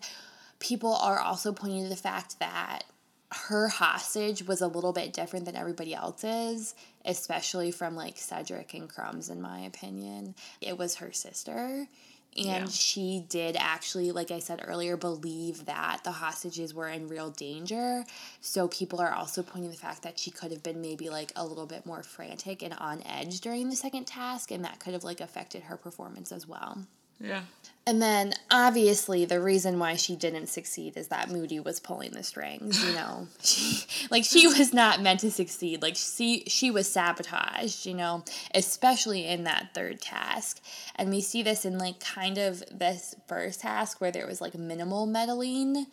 [0.60, 2.84] people are also pointing to the fact that
[3.32, 6.74] her hostage was a little bit different than everybody else's,
[7.06, 10.36] especially from like Cedric and Krum's, in my opinion.
[10.62, 11.88] It was her sister.
[12.38, 12.68] And yeah.
[12.68, 18.06] she did actually, like I said earlier, believe that the hostages were in real danger.
[18.40, 21.46] So people are also pointing the fact that she could have been maybe like a
[21.46, 25.04] little bit more frantic and on edge during the second task, and that could have
[25.04, 26.86] like affected her performance as well.
[27.20, 27.42] Yeah.
[27.90, 32.22] And then obviously the reason why she didn't succeed is that Moody was pulling the
[32.22, 33.28] strings, you know.
[33.44, 35.82] she like she was not meant to succeed.
[35.82, 40.62] Like she she was sabotaged, you know, especially in that third task.
[40.98, 44.54] And we see this in like kind of this first task where there was like
[44.54, 45.88] minimal meddling.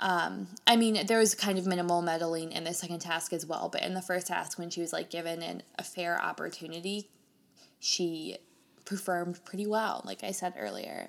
[0.00, 3.70] Um, I mean, there was kind of minimal meddling in the second task as well,
[3.70, 7.08] but in the first task, when she was like given an, a fair opportunity,
[7.78, 8.36] she
[8.84, 11.08] performed pretty well, like I said earlier.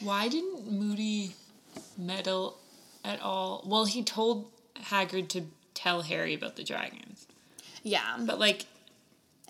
[0.00, 1.34] Why didn't Moody
[1.96, 2.58] meddle
[3.04, 3.62] at all?
[3.66, 5.42] Well, he told Hagrid to
[5.74, 7.26] tell Harry about the dragons.
[7.82, 8.16] Yeah.
[8.20, 8.66] But like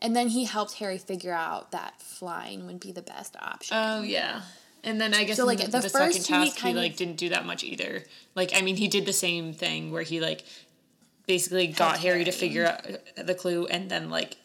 [0.02, 3.76] and then he helped Harry figure out that flying would be the best option.
[3.78, 4.42] Oh yeah.
[4.82, 6.96] And then I guess so, like the, the, the second task he, he like of,
[6.96, 8.04] didn't do that much either.
[8.34, 10.44] Like I mean he did the same thing where he like
[11.26, 12.86] basically got Harry, Harry to figure out
[13.16, 14.36] the clue and then like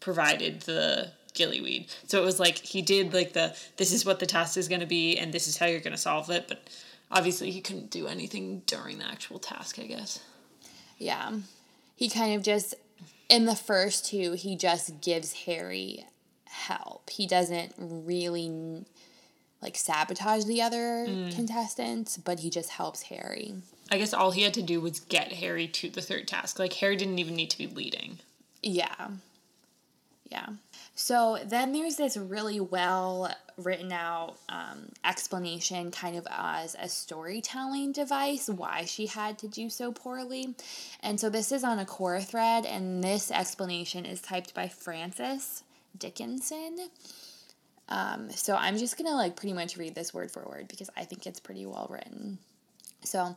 [0.00, 1.88] provided the gillyweed.
[2.06, 4.80] So it was like he did like the this is what the task is going
[4.80, 6.68] to be and this is how you're going to solve it, but
[7.10, 10.20] obviously he couldn't do anything during the actual task, I guess.
[10.98, 11.32] Yeah.
[11.96, 12.74] He kind of just
[13.28, 16.06] in the first two, he just gives Harry
[16.44, 17.10] help.
[17.10, 18.84] He doesn't really
[19.62, 21.34] like sabotage the other mm.
[21.34, 23.54] contestants, but he just helps Harry.
[23.90, 26.58] I guess all he had to do was get Harry to the third task.
[26.58, 28.18] Like Harry didn't even need to be leading.
[28.62, 29.08] Yeah.
[30.30, 30.46] Yeah.
[30.94, 37.92] So then there's this really well written out um, explanation, kind of as a storytelling
[37.92, 40.54] device, why she had to do so poorly.
[41.00, 45.64] And so this is on a Quora thread, and this explanation is typed by Francis
[45.98, 46.90] Dickinson.
[47.88, 51.04] Um, so I'm just gonna like pretty much read this word for word because I
[51.04, 52.38] think it's pretty well written.
[53.04, 53.36] So,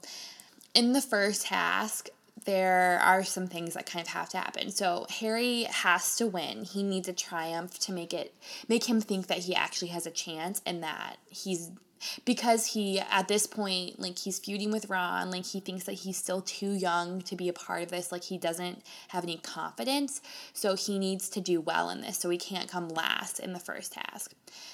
[0.74, 2.10] in the first task,
[2.44, 4.70] there are some things that kind of have to happen.
[4.70, 6.66] So Harry has to win.
[6.66, 8.36] He needs a triumph to make it
[8.68, 11.72] make him think that he actually has a chance and that he's
[12.26, 16.18] because he at this point like he's feuding with Ron like he thinks that he's
[16.18, 20.22] still too young to be a part of this like he doesn't have any confidence
[20.54, 23.60] so he needs to do well in this so he can't come last in the
[23.60, 24.34] first task.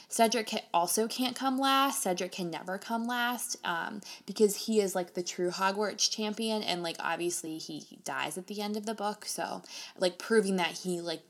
[0.10, 5.14] Cedric also can't come last Cedric can never come last um, because he is like
[5.14, 9.26] the true Hogwarts champion and like obviously he dies at the end of the book
[9.26, 9.62] so
[9.98, 11.22] like proving that he like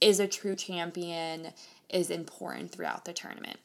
[0.00, 1.48] is a true champion
[1.88, 3.58] is important throughout the tournament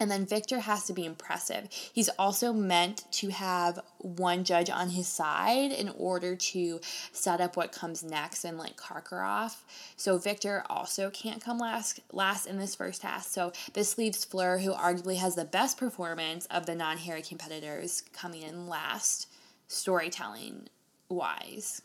[0.00, 1.68] and then Victor has to be impressive.
[1.70, 6.80] He's also meant to have one judge on his side in order to
[7.12, 9.62] set up what comes next and like Karkaroff.
[9.96, 13.30] So Victor also can't come last last in this first task.
[13.30, 18.42] So this leaves Fleur, who arguably has the best performance of the non-Harry competitors, coming
[18.42, 19.28] in last,
[19.68, 20.68] storytelling
[21.08, 21.82] wise.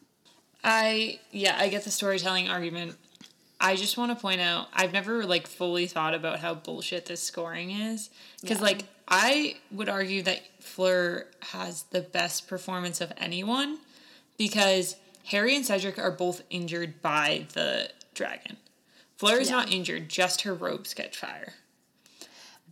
[0.64, 2.97] I yeah, I get the storytelling argument
[3.62, 7.22] I just want to point out I've never like fully thought about how bullshit this
[7.22, 8.10] scoring is
[8.41, 8.64] because yeah.
[8.64, 13.80] like I would argue that Fleur has the best performance of anyone
[14.38, 14.95] because
[15.26, 18.57] Harry and Cedric are both injured by the dragon.
[19.18, 19.57] Fleur is Yeah.
[19.57, 21.55] not injured, just her robes catch fire.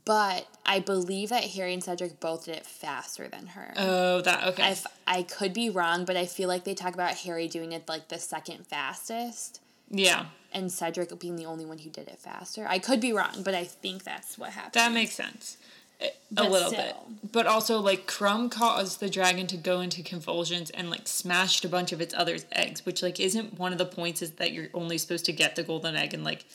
[0.05, 3.73] But I believe that Harry and Cedric both did it faster than her.
[3.75, 4.63] Oh, that okay.
[4.63, 7.73] I, f- I could be wrong, but I feel like they talk about Harry doing
[7.73, 9.59] it like the second fastest
[9.89, 12.65] yeah, and Cedric being the only one who did it faster.
[12.67, 14.73] I could be wrong, but I think that's what happened.
[14.73, 15.57] that makes sense.
[15.99, 17.07] A- But little still.
[17.21, 17.31] bit.
[17.31, 21.69] But also, like, Krum caused the dragon to go into convulsions and, like, smashed a
[21.69, 24.67] bunch of its other eggs, which, like, isn't one of the points is that you're
[24.75, 26.45] only supposed to get the golden egg and, like,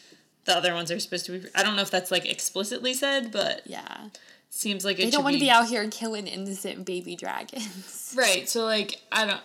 [0.44, 1.48] the other ones are supposed to be.
[1.56, 4.08] I don't know if that's, like, explicitly said, but yeah.
[4.48, 8.14] seems like it They don't want to be be out here killing innocent baby dragons.
[8.16, 8.48] Right.
[8.48, 9.40] So like I don't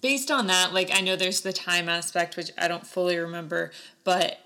[0.00, 3.72] based on that, like I know there's the time aspect which I don't fully remember,
[4.04, 4.38] but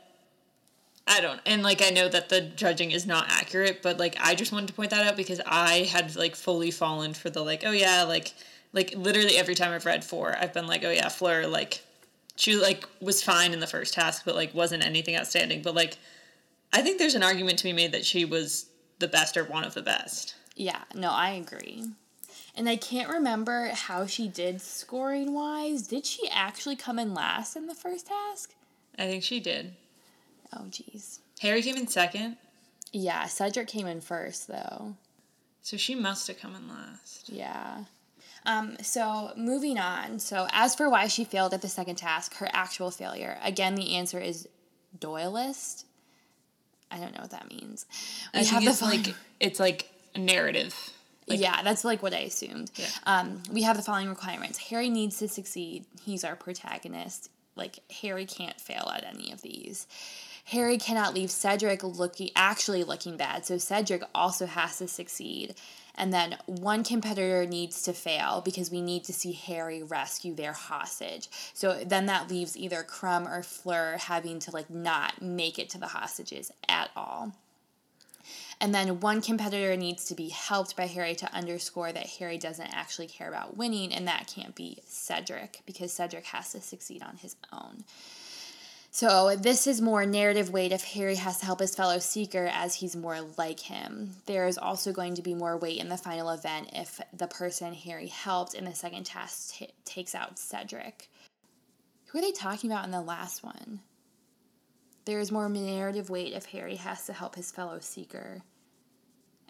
[1.06, 4.34] I don't and like I know that the judging is not accurate, but like I
[4.34, 7.62] just wanted to point that out because I had like fully fallen for the like,
[7.64, 8.34] oh yeah, like
[8.72, 11.82] like literally every time I've read four, I've been like, oh yeah, Fleur like
[12.36, 15.62] she like was fine in the first task, but like wasn't anything outstanding.
[15.62, 15.98] But like
[16.72, 18.66] I think there's an argument to be made that she was
[18.98, 20.36] the best or one of the best.
[20.54, 21.86] Yeah, no, I agree.
[22.60, 25.86] And I can't remember how she did scoring wise.
[25.86, 28.52] Did she actually come in last in the first task?
[28.98, 29.72] I think she did.
[30.52, 31.20] Oh, geez.
[31.40, 32.36] Harry came in second,
[32.92, 34.94] Yeah, Cedric came in first, though.
[35.62, 37.30] so she must have come in last.
[37.30, 37.84] Yeah.
[38.44, 40.18] Um, so moving on.
[40.18, 43.38] So as for why she failed at the second task, her actual failure.
[43.42, 44.46] Again, the answer is
[44.98, 45.84] Doyleist.
[46.90, 47.86] I don't know what that means.
[48.34, 50.74] I think the like it's like a narrative.
[51.30, 52.70] Like, yeah, that's like what I assumed.
[52.74, 52.86] Yeah.
[53.06, 54.58] Um, we have the following requirements.
[54.58, 55.84] Harry needs to succeed.
[56.02, 57.30] He's our protagonist.
[57.56, 59.86] Like Harry can't fail at any of these.
[60.46, 63.46] Harry cannot leave Cedric looking actually looking bad.
[63.46, 65.54] So Cedric also has to succeed.
[65.94, 70.52] And then one competitor needs to fail because we need to see Harry rescue their
[70.52, 71.28] hostage.
[71.52, 75.78] So then that leaves either Krum or Fleur having to like not make it to
[75.78, 77.32] the hostages at all.
[78.60, 82.74] And then one competitor needs to be helped by Harry to underscore that Harry doesn't
[82.74, 87.16] actually care about winning, and that can't be Cedric because Cedric has to succeed on
[87.16, 87.84] his own.
[88.92, 92.74] So this is more narrative weight if Harry has to help his fellow seeker as
[92.74, 94.16] he's more like him.
[94.26, 97.72] There is also going to be more weight in the final event if the person
[97.72, 101.08] Harry helped in the second task t- takes out Cedric.
[102.06, 103.80] Who are they talking about in the last one?
[105.04, 108.42] There is more narrative weight if Harry has to help his fellow seeker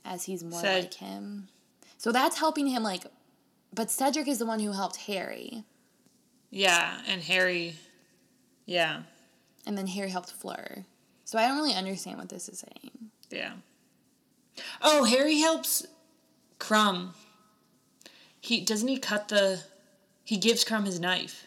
[0.04, 1.48] as he's more Ced- like him.
[1.98, 3.04] So that's helping him like
[3.72, 5.62] but Cedric is the one who helped Harry.
[6.50, 7.74] Yeah, and Harry.
[8.66, 9.02] Yeah,
[9.66, 10.84] And then Harry helped Fleur.
[11.24, 13.10] So I don't really understand what this is saying.
[13.30, 13.52] yeah.
[14.82, 15.86] Oh, Harry helps
[16.58, 17.10] Krum.
[18.40, 19.60] He doesn't he cut the.
[20.24, 21.46] He gives Krum his knife.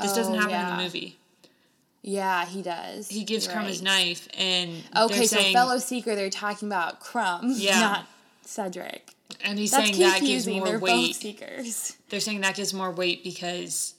[0.00, 1.17] This doesn't Oh, happen in the movie.
[2.08, 3.08] Yeah, he does.
[3.08, 7.00] He gives You're Krum his knife, and Okay, so saying, fellow seeker, they're talking about
[7.02, 7.80] Krum, Yeah.
[7.80, 8.06] not
[8.46, 9.10] Cedric.
[9.44, 11.08] and he's That's saying that gives more they're weight.
[11.08, 11.96] both seekers.
[12.08, 13.94] They're saying that gives more weight because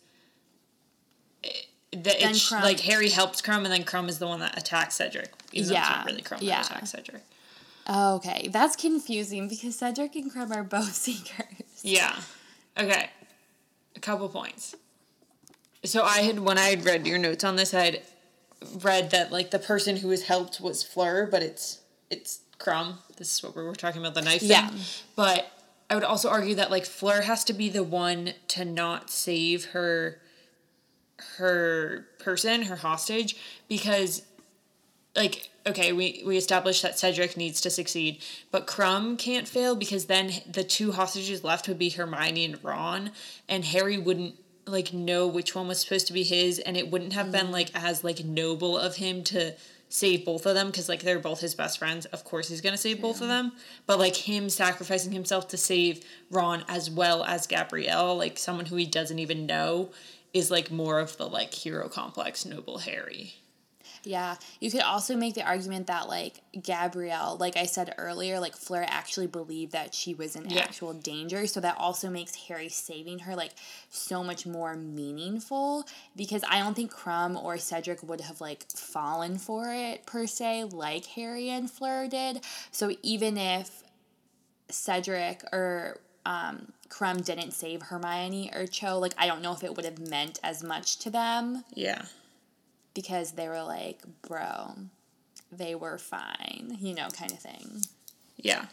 [1.43, 4.95] it, it's Krum- like Harry helps Krum, and then Krum is the one that attacks
[4.95, 5.31] Cedric.
[5.51, 6.61] Even though it's Yeah, not really Krum yeah.
[6.63, 7.21] that attacks Cedric.
[7.87, 11.45] Okay, that's confusing because Cedric and Krum are both seekers.
[11.83, 12.15] Yeah.
[12.77, 13.09] Okay.
[13.95, 14.75] A couple points.
[15.83, 18.01] So I had when I had read your notes on this, I had
[18.81, 22.95] read that like the person who was helped was Fleur, but it's it's Krum.
[23.17, 24.67] This is what we were talking about the knife Yeah.
[24.69, 24.79] thing.
[25.15, 25.51] But
[25.89, 29.65] I would also argue that like Fleur has to be the one to not save
[29.65, 30.19] her
[31.37, 33.35] her person, her hostage,
[33.67, 34.23] because
[35.15, 38.21] like okay, we we established that Cedric needs to succeed,
[38.51, 43.11] but Krum can't fail because then the two hostages left would be Hermione and Ron,
[43.47, 44.35] and Harry wouldn't
[44.71, 47.53] like know which one was supposed to be his, and it wouldn't have been mm-hmm.
[47.53, 49.55] like as like noble of him to
[49.89, 52.05] save both of them because like they're both his best friends.
[52.07, 53.53] Of course, he's gonna save both of them,
[53.85, 58.75] but like him sacrificing himself to save Ron as well as Gabrielle, like someone who
[58.75, 59.89] he doesn't even know,
[60.33, 63.35] is like more of the like hero complex noble Harry.
[64.03, 68.55] Yeah, you could also make the argument that like Gabrielle, like I said earlier, like
[68.55, 70.61] Fleur actually believed that she was in Yeah.
[70.61, 73.51] actual danger, so that also makes Harry saving her like
[73.89, 79.37] so much more meaningful because I don't think Krum or Cedric would have like fallen
[79.37, 82.41] for it per se like Harry and Fleur did.
[82.71, 83.83] So even if
[84.69, 89.75] Cedric or um Krum didn't save Hermione or Cho, like I don't know if it
[89.75, 92.03] would have meant as much to them Yeah.
[92.99, 94.73] Because they were like, bro,
[95.53, 97.83] they were fine, you know, kind of thing.
[98.35, 98.65] Yeah.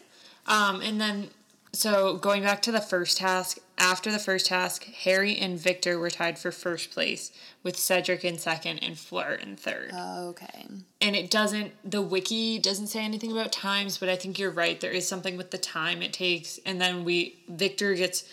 [0.45, 1.29] Um, and then
[1.71, 6.09] so going back to the first task, after the first task, Harry and Victor were
[6.09, 7.31] tied for first place,
[7.63, 9.93] with Cedric in second and Fleur in third.
[9.93, 10.65] Okay.
[10.99, 14.81] And it doesn't, the wiki doesn't say anything about times, but I think you're right.
[14.81, 16.59] There is something with the time it takes.
[16.65, 18.25] And then we, Victor gets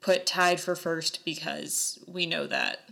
[0.00, 2.88] put tied for first because we know that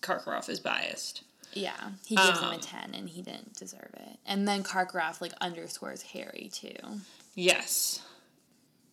[0.00, 1.22] Karkaroff is biased.
[1.58, 4.18] Yeah, he gives him a Um, 10 and he didn't deserve it.
[4.26, 6.76] And then Karkaroff like underscores Harry too.
[7.34, 8.00] Yes.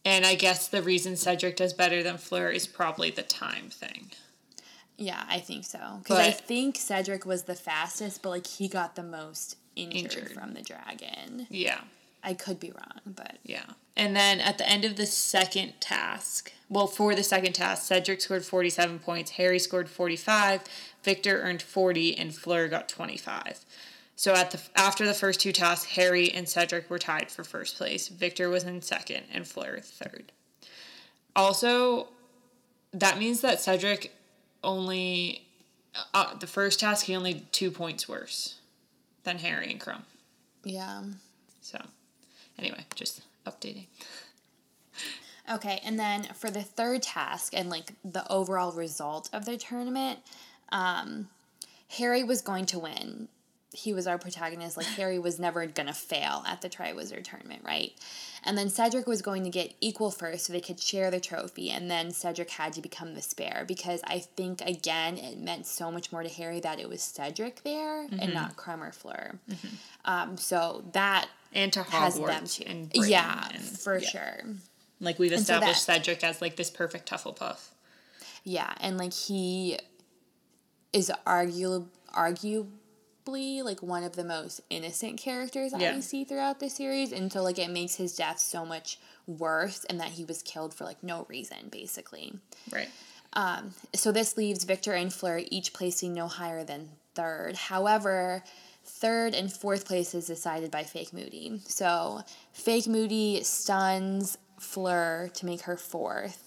[0.03, 4.11] And I guess the reason Cedric does better than Fleur is probably the time thing.
[4.97, 5.79] Yeah, I think so.
[6.03, 10.31] Because I think Cedric was the fastest, but like he got the most injured, Injured.
[10.33, 11.47] from the dragon.
[11.49, 11.81] Yeah.
[12.23, 13.65] I could be wrong, but Yeah.
[13.97, 18.19] And then at the end of the second task, well, for the second task, Cedric
[18.21, 20.61] scored 47 points, Harry scored 45,
[21.05, 23.63] Victor earned 40, and Fleur got 25.
[24.15, 27.77] So at the after the first two tasks, Harry and Cedric were tied for first
[27.77, 28.07] place.
[28.07, 30.31] Victor was in second and Fleur third.
[31.35, 32.07] Also,
[32.93, 34.15] that means that Cedric
[34.63, 35.45] only
[36.13, 38.55] uh, the first task he only two points worse
[39.23, 40.03] than Harry and Krum.
[40.63, 41.03] yeah.
[41.61, 41.81] So,
[42.57, 43.87] anyway, just updating.
[45.51, 50.19] Okay, and then for the third task and like the overall result of the tournament,
[50.69, 51.29] um,
[51.97, 53.27] Harry was going to win.
[53.73, 54.77] He was our protagonist.
[54.77, 57.91] Like Harry was never gonna fail at the Triwizard tournament, right?
[58.45, 61.71] And then Cedric was going to get equal first, so they could share the trophy.
[61.71, 65.91] And then Cedric had to become the spare because I think again it meant so
[65.91, 69.39] much more to Harry that it was Cedric there and not Krum or Fleur.
[70.05, 72.63] Um, so that and to has them too.
[72.67, 74.07] and Britain yeah, and- for yeah.
[74.07, 74.39] sure.
[75.01, 77.67] Like we've so established that- Cedric as like this perfect Hufflepuff.
[78.45, 79.79] Yeah, and like he
[80.95, 85.95] is argu- arguably like one of the most innocent characters that Yeah.
[85.95, 89.83] we see throughout the series, and so like it makes his death so much worse,
[89.89, 92.39] and that he was killed for like no reason, basically.
[92.71, 92.89] Right.
[93.33, 97.55] Um, So this leaves Victor and Fleur each placing no higher than third.
[97.55, 98.43] However,
[98.83, 101.59] third and fourth place is decided by Fake Moody.
[101.67, 102.21] So
[102.53, 106.44] Fake Moody stuns Fleur to make her fourth,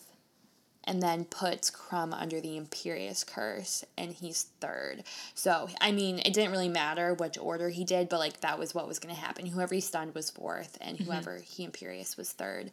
[0.89, 5.05] and then puts Krum under the Imperius Curse, and he's third.
[5.35, 8.75] So, I mean, it didn't really matter which order he did, but like that was
[8.75, 9.45] what was going to happen.
[9.45, 11.05] Whoever he stunned was fourth, and mm-hmm.
[11.05, 12.71] whoever he Imperius was third.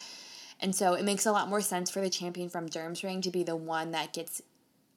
[0.62, 3.44] And so it makes a lot more sense for the champion from Durmstrang to be
[3.44, 4.42] the one that gets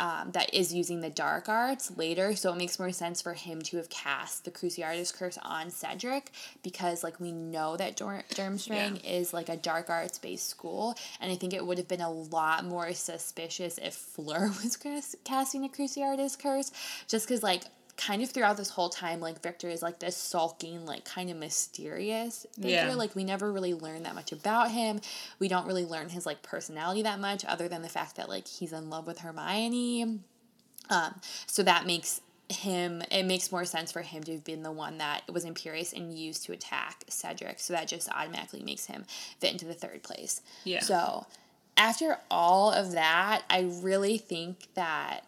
[0.00, 2.34] um, that is using the dark arts later.
[2.36, 6.30] So it makes more sense for him to have cast the Cruciatus curse on Cedric
[6.62, 11.32] because like we know that Dur- Durmstrang is like a dark arts based school, and
[11.32, 15.64] I think it would have been a lot more suspicious if Fleur was cas- casting
[15.64, 16.70] a Cruciatus curse,
[17.08, 17.64] just because like
[17.98, 21.36] kind of throughout this whole time, like Victor is like this sulking, like kind of
[21.36, 22.70] mysterious figure.
[22.70, 22.94] Yeah.
[22.94, 25.00] Like we never really learn that much about him.
[25.38, 28.46] We don't really learn his like personality that much, other than the fact that like
[28.46, 30.20] he's in love with Hermione.
[30.88, 34.72] Um, so that makes him it makes more sense for him to have been the
[34.72, 37.60] one that was Imperius and used to attack Cedric.
[37.60, 39.04] So that just automatically makes him
[39.38, 40.40] fit into the third place.
[40.64, 40.80] Yeah.
[40.80, 41.26] So
[41.76, 45.24] after all of that, I really think that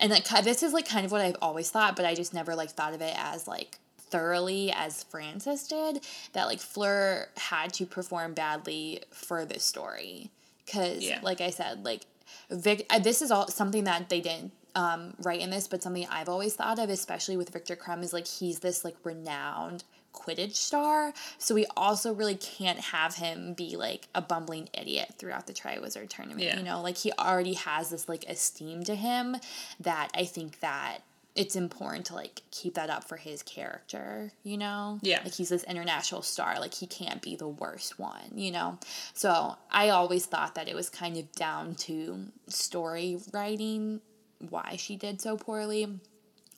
[0.00, 2.54] and like this is like kind of what I've always thought, but I just never
[2.54, 6.04] like thought of it as like thoroughly as Francis did.
[6.32, 10.30] That like Fleur had to perform badly for this story
[10.66, 11.20] because, Yeah.
[11.22, 12.02] like I said, like
[12.50, 12.86] Vic.
[12.90, 16.28] uh, This is all something that they didn't um, write in this, but something I've
[16.28, 21.12] always thought of, especially with Victor Krum, is like he's this like renowned Quidditch star.
[21.38, 26.08] So we also really can't have him be like a bumbling idiot throughout the Triwizard
[26.08, 26.42] tournament.
[26.42, 26.58] Yeah.
[26.58, 29.36] You know, like he already has this like esteem to him
[29.80, 30.98] that I think that
[31.36, 34.98] it's important to like keep that up for his character, you know?
[35.02, 35.20] Yeah.
[35.22, 38.78] Like he's this international star, like he can't be the worst one, you know?
[39.14, 44.00] So I always thought that it was kind of down to story writing
[44.48, 46.00] why she did so poorly.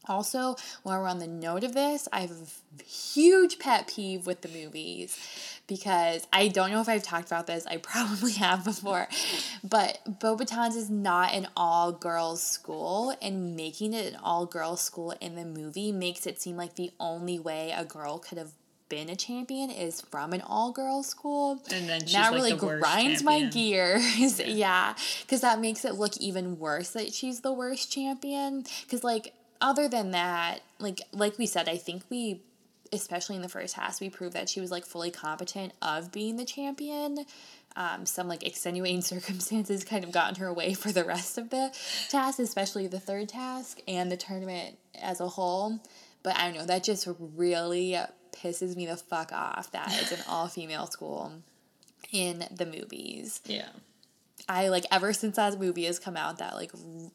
[0.09, 4.40] Also, while we're on the note of this, I have a huge pet peeve with
[4.40, 5.16] the movies
[5.66, 7.66] because I don't know if I've talked about this.
[7.66, 9.09] I probably have before.
[9.62, 15.14] But Beauxbatons is not an all girls school, and making it an all girls school
[15.20, 18.53] in the movie makes it seem like the only way a girl could have
[18.88, 21.62] been a champion is from an all girls school.
[21.72, 24.38] And then she's that like really grinds my gears.
[24.46, 28.64] yeah, because that makes it look even worse that she's the worst champion.
[28.82, 29.32] Because like
[29.62, 32.42] other than that, like like we said, I think we,
[32.92, 36.36] especially in the first half, we proved that she was like fully competent of being
[36.36, 37.24] the champion.
[37.74, 41.48] Um, some like extenuating circumstances kind of got in her way for the rest of
[41.48, 41.74] the
[42.10, 45.80] task, especially the third task and the tournament as a whole.
[46.22, 47.96] But I don't know, that just really
[48.32, 51.32] pisses me the fuck off that it's an all female school.
[52.12, 53.40] in the movies.
[53.46, 53.68] Yeah.
[54.48, 56.72] I like ever since that movie has come out that like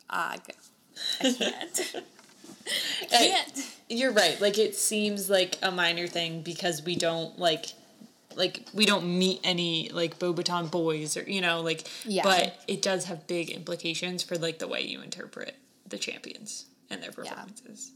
[0.10, 0.38] I,
[1.22, 1.96] I can't.
[3.10, 3.72] Can't.
[3.90, 4.40] You're right.
[4.42, 7.68] Like it seems like a minor thing because we don't like
[8.36, 12.24] like we don't meet any like Beauxbaton boys or you know like Yeah.
[12.24, 15.56] but it does have big implications for like the way you interpret
[15.88, 17.92] the champions and their performances.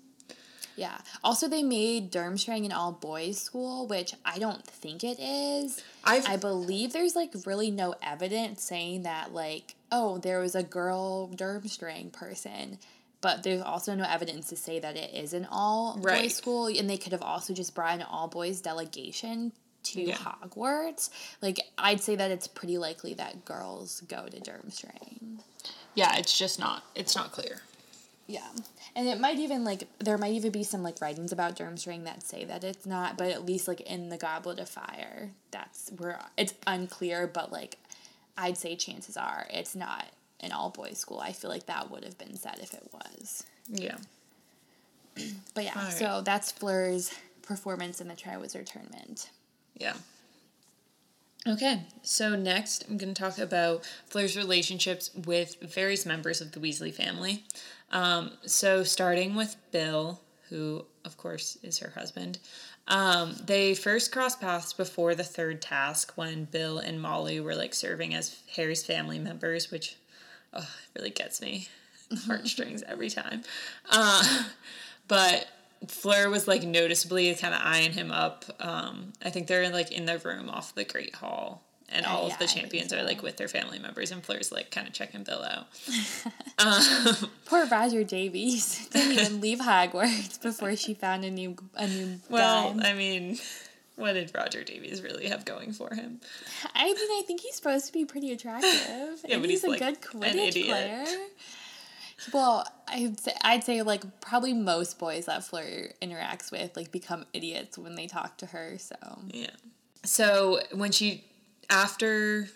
[0.78, 0.98] Yeah.
[1.24, 5.84] Also, they made Durmstrang an all boys school, which I don't think it is.
[6.04, 11.30] I believe there's like really no evidence saying that like oh there was a girl
[11.30, 12.80] Durmstrang person,
[13.22, 16.32] but there's also no evidence to say that it is an all boys Right.
[16.32, 19.52] school, and they could have also just brought an all boys delegation
[19.84, 20.16] to Yeah.
[20.18, 21.10] Hogwarts.
[21.42, 25.40] Like I'd say that it's pretty likely that girls go to Durmstrang.
[25.96, 27.62] yeah, it's just not it's not clear.
[28.28, 28.48] Yeah.
[28.96, 32.24] And it might even like there might even be some like writings about Durmstrang that
[32.24, 36.20] say that it's not, but at least like in the Goblet of Fire, that's where
[36.38, 37.78] it's unclear, but like
[38.38, 40.06] I'd say chances are it's not
[40.42, 41.20] an all boys school.
[41.20, 43.44] I feel like that would have been said if it was.
[43.70, 43.98] Yeah.
[45.54, 45.94] But yeah, Alright.
[45.94, 49.30] so that's Fleur's performance in the Triwizard tournament.
[49.78, 49.94] Yeah.
[51.48, 56.60] Okay, so next I'm going to talk about Fleur's relationships with various members of the
[56.60, 57.44] Weasley family.
[57.92, 62.38] Um, so, starting with Bill, who, of course, is her husband.
[62.88, 67.74] Um, they first crossed paths before the third task when Bill and Molly were like
[67.74, 69.98] serving as Harry's family members, which
[70.54, 71.68] oh, it really gets me
[72.26, 73.43] heartstrings every time.
[73.89, 74.43] Uh,
[75.08, 75.47] but
[75.88, 78.45] Fleur was like noticeably kind of eyeing him up.
[78.60, 82.28] Um, I think they're like in their room off the Great Hall, and Uh, all
[82.28, 84.93] yeah, of the champions are like with their family members, and Fleur's like kind of
[84.93, 85.68] checking Bill out.
[86.60, 92.20] um, Poor Roger Davies didn't even leave Hogwarts before she found a new a new
[92.30, 92.91] well, guy.
[92.91, 93.39] I mean,
[93.96, 96.20] what did Roger Davies really have going for him?
[96.74, 98.72] I mean, I think he's supposed to be pretty attractive.
[99.28, 101.06] Yeah, and but he's, he's, a like, good Quidditch player.
[102.34, 107.26] Well, I'd say, I'd say like probably most boys that Fleur interacts with like become
[107.34, 108.78] idiots when they talk to her.
[108.78, 108.96] So
[109.30, 109.50] Yeah.
[110.04, 111.24] So when she
[111.70, 112.48] after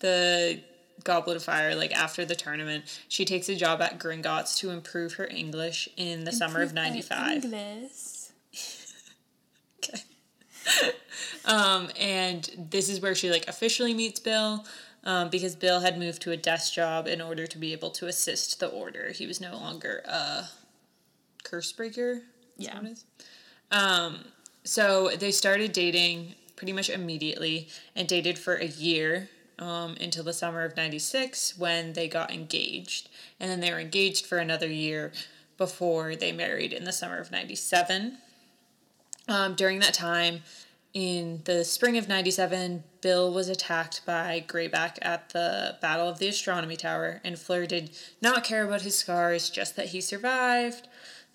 [0.00, 0.60] the
[1.04, 5.14] Goblet of Fire, like after the tournament, she takes a job at Gringotts to improve
[5.14, 7.42] her English in the summer of '95.
[11.44, 14.64] Um, and this is where she like officially meets Bill.
[15.04, 18.06] Um, because Bill had moved to a desk job in order to be able to
[18.06, 19.12] assist the order.
[19.12, 20.44] He was no longer a
[21.42, 22.20] curse breaker.
[22.58, 22.78] Yeah.
[23.70, 24.24] Um,
[24.64, 30.34] so they started dating pretty much immediately and dated for a year um, until the
[30.34, 33.08] summer of 96 when they got engaged.
[33.38, 35.12] And then they were engaged for another year
[35.56, 38.18] before they married in the summer of 97.
[39.30, 40.42] Um, during that time,
[40.92, 46.26] in the spring of 97, Bill was attacked by Greyback at the Battle of the
[46.26, 50.88] Astronomy Tower, and Fleur did not care about his scars, just that he survived.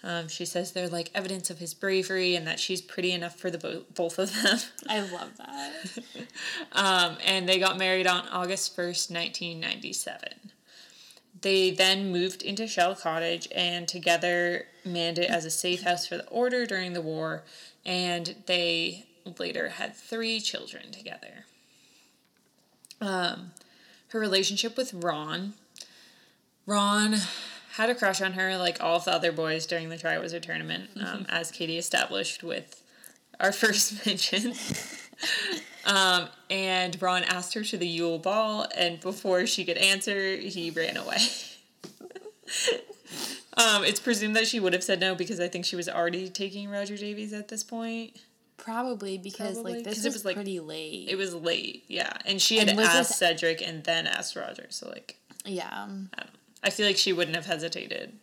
[0.03, 3.49] Um, she says they're like evidence of his bravery and that she's pretty enough for
[3.49, 4.59] the bo- both of them.
[4.89, 5.71] I love that.
[6.73, 10.51] Um, and they got married on August 1st, 1997.
[11.41, 16.17] They then moved into Shell Cottage and together manned it as a safe house for
[16.17, 17.43] the Order during the war,
[17.85, 19.05] and they
[19.39, 21.45] later had three children together.
[23.01, 23.51] Um,
[24.09, 25.53] her relationship with Ron.
[26.65, 27.15] Ron
[27.73, 30.89] had a crush on her like all of the other boys during the Triwizard Tournament,
[31.05, 32.81] um, as Katie established with
[33.39, 34.53] our first mention.
[35.85, 40.71] Um, and Ron asked her to the Yule Ball, and before she could answer, he
[40.71, 41.17] ran away.
[43.57, 46.29] um, it's presumed that she would have said no because I think she was already
[46.29, 48.17] taking Roger Davies at this point.
[48.57, 51.09] Probably because Probably, like this was, it was, like- pretty late.
[51.09, 54.67] It was late, yeah, and she had And asked this- Cedric and then asked Roger.
[54.69, 55.69] So like, yeah.
[55.73, 56.29] I don't.
[56.63, 58.13] I feel like she wouldn't have hesitated.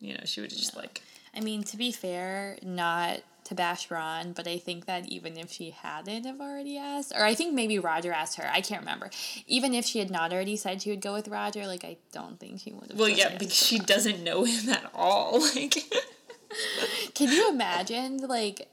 [0.00, 1.02] You know, she would have just like,
[1.36, 3.20] I mean, to be fair, not
[3.50, 7.24] to bash Ron, but I think that even if she hadn't have already asked, or
[7.24, 9.10] I think maybe Roger asked her, I can't remember.
[9.46, 12.38] Even if she had not already said she would go with Roger, like I don't
[12.40, 12.98] think she would have.
[12.98, 13.86] well, yeah, because she Ron.
[13.86, 15.40] doesn't know him at all.
[15.54, 18.68] Like, Can you imagine like,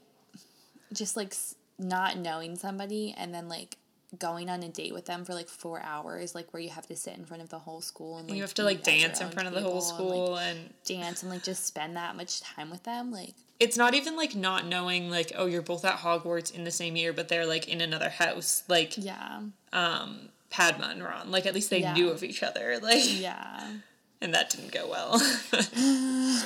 [0.92, 1.34] just like
[1.78, 3.76] not knowing somebody and then like
[4.18, 6.96] going on a date with them for like four hours, like where you have to
[6.96, 8.98] sit in front of the whole school and like, you have to like eat at
[8.98, 11.42] your dance in front of the whole table and, school like, and dance and like
[11.44, 13.34] just spend that much time with them, like.
[13.60, 16.96] It's not even like not knowing like oh you're both at Hogwarts in the same
[16.96, 19.40] year but they're like in another house like Yeah,
[19.72, 21.94] um Padma and Ron like at least they Yeah.
[21.94, 23.72] knew of each other like yeah.
[24.20, 25.20] and that didn't go well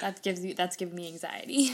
[0.00, 1.70] That gives you that's giving me anxiety.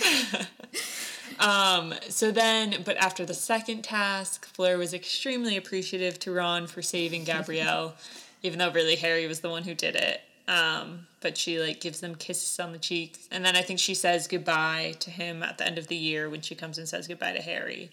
[1.40, 6.82] um, so then, but after the second task, Fleur was extremely appreciative to Ron for
[6.82, 7.94] saving Gabrielle,
[8.42, 10.20] even though really Harry was the one who did it.
[10.48, 13.94] Um, but she like gives them kisses on the cheeks, and then I think she
[13.94, 17.06] says goodbye to him at the end of the year when she comes and says
[17.06, 17.90] goodbye to Harry.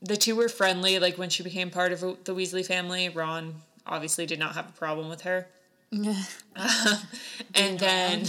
[0.00, 3.08] The two were friendly, like when she became part of the Weasley family.
[3.08, 5.48] Ron obviously did not have a problem with her.
[5.92, 8.26] and then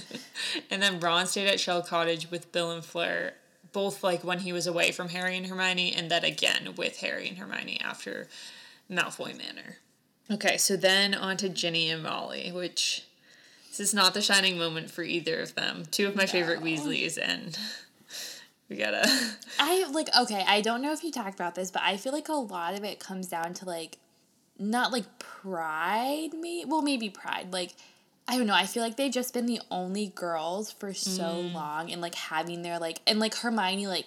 [0.70, 3.32] and then Ron stayed at Shell Cottage with Bill and Fleur,
[3.72, 7.28] both like when he was away from Harry and Hermione, and then again with Harry
[7.28, 8.28] and Hermione after
[8.90, 9.76] Malfoy Manor.
[10.30, 13.04] Okay, so then on to Ginny and Molly, which
[13.70, 15.84] this is not the shining moment for either of them.
[15.90, 16.28] Two of my no.
[16.28, 17.58] favorite Weasleys, and
[18.68, 19.08] we gotta.
[19.58, 20.44] I like okay.
[20.46, 22.84] I don't know if you talked about this, but I feel like a lot of
[22.84, 23.98] it comes down to like,
[24.58, 26.34] not like pride.
[26.34, 27.52] Me, well, maybe pride.
[27.52, 27.74] Like
[28.28, 28.54] I don't know.
[28.54, 31.52] I feel like they've just been the only girls for so mm.
[31.52, 34.06] long and like having their like and like Hermione like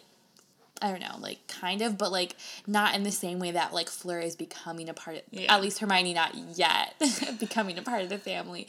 [0.81, 2.35] I don't know, like kind of, but like
[2.67, 5.53] not in the same way that like Fleur is becoming a part of yeah.
[5.53, 6.95] at least Hermione not yet
[7.39, 8.67] becoming a part of the family.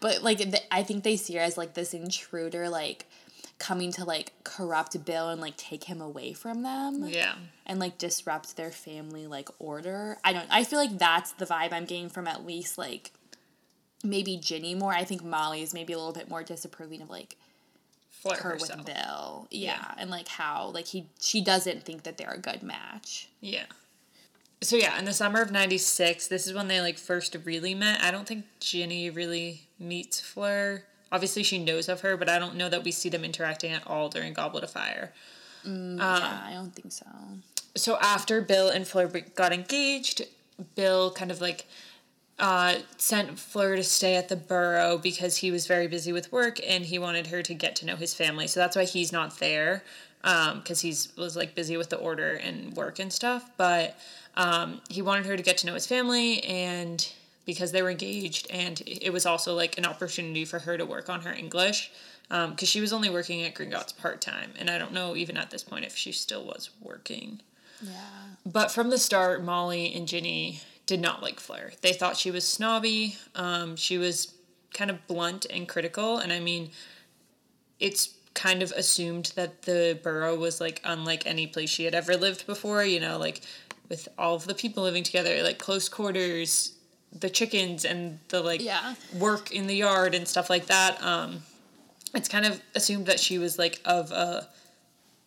[0.00, 0.40] But like
[0.70, 3.06] I think they see her as like this intruder like
[3.58, 7.04] coming to like corrupt Bill and like take him away from them.
[7.06, 7.34] Yeah.
[7.66, 10.18] And like disrupt their family like order.
[10.24, 13.12] I don't I feel like that's the vibe I'm getting from at least like
[14.04, 14.92] maybe Ginny more.
[14.92, 17.36] I think Molly is maybe a little bit more disapproving of like
[18.22, 18.78] Flirt her herself.
[18.78, 19.46] with Bill.
[19.50, 19.76] Yeah.
[19.78, 19.94] yeah.
[19.96, 23.28] And like how like he she doesn't think that they're a good match.
[23.40, 23.66] Yeah.
[24.60, 28.02] So yeah, in the summer of '96, this is when they like first really met.
[28.02, 30.82] I don't think Ginny really meets Fleur.
[31.12, 33.86] Obviously, she knows of her, but I don't know that we see them interacting at
[33.86, 35.12] all during Goblet of Fire.
[35.64, 37.06] Mm, um, yeah, I don't think so.
[37.76, 40.22] So after Bill and Fleur got engaged,
[40.74, 41.66] Bill kind of like
[42.38, 46.60] uh, sent Fleur to stay at the Burrow because he was very busy with work
[46.66, 48.46] and he wanted her to get to know his family.
[48.46, 49.82] So that's why he's not there
[50.22, 53.50] because um, he's was like busy with the order and work and stuff.
[53.56, 53.98] But
[54.36, 57.12] um, he wanted her to get to know his family and
[57.44, 61.08] because they were engaged and it was also like an opportunity for her to work
[61.08, 61.90] on her English
[62.28, 65.36] because um, she was only working at Gringotts part time and I don't know even
[65.38, 67.40] at this point if she still was working.
[67.82, 67.92] Yeah.
[68.44, 71.70] But from the start, Molly and Ginny did not like Fleur.
[71.82, 73.16] They thought she was snobby.
[73.36, 74.32] Um, she was
[74.72, 76.16] kind of blunt and critical.
[76.16, 76.70] And I mean,
[77.78, 82.16] it's kind of assumed that the Burrow was like unlike any place she had ever
[82.16, 83.42] lived before, you know, like
[83.90, 86.72] with all of the people living together, like close quarters,
[87.12, 88.94] the chickens and the like yeah.
[89.18, 91.02] work in the yard and stuff like that.
[91.02, 91.42] Um,
[92.14, 94.48] it's kind of assumed that she was like of a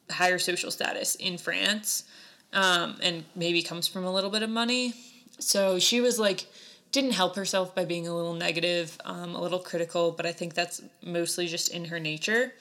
[0.09, 2.05] higher social status in France
[2.51, 4.95] um, and maybe comes from a little bit of money.
[5.39, 6.47] So she was like,
[6.91, 10.53] didn't help herself by being a little negative, um, a little critical, but I think
[10.53, 12.53] that's mostly just in her nature.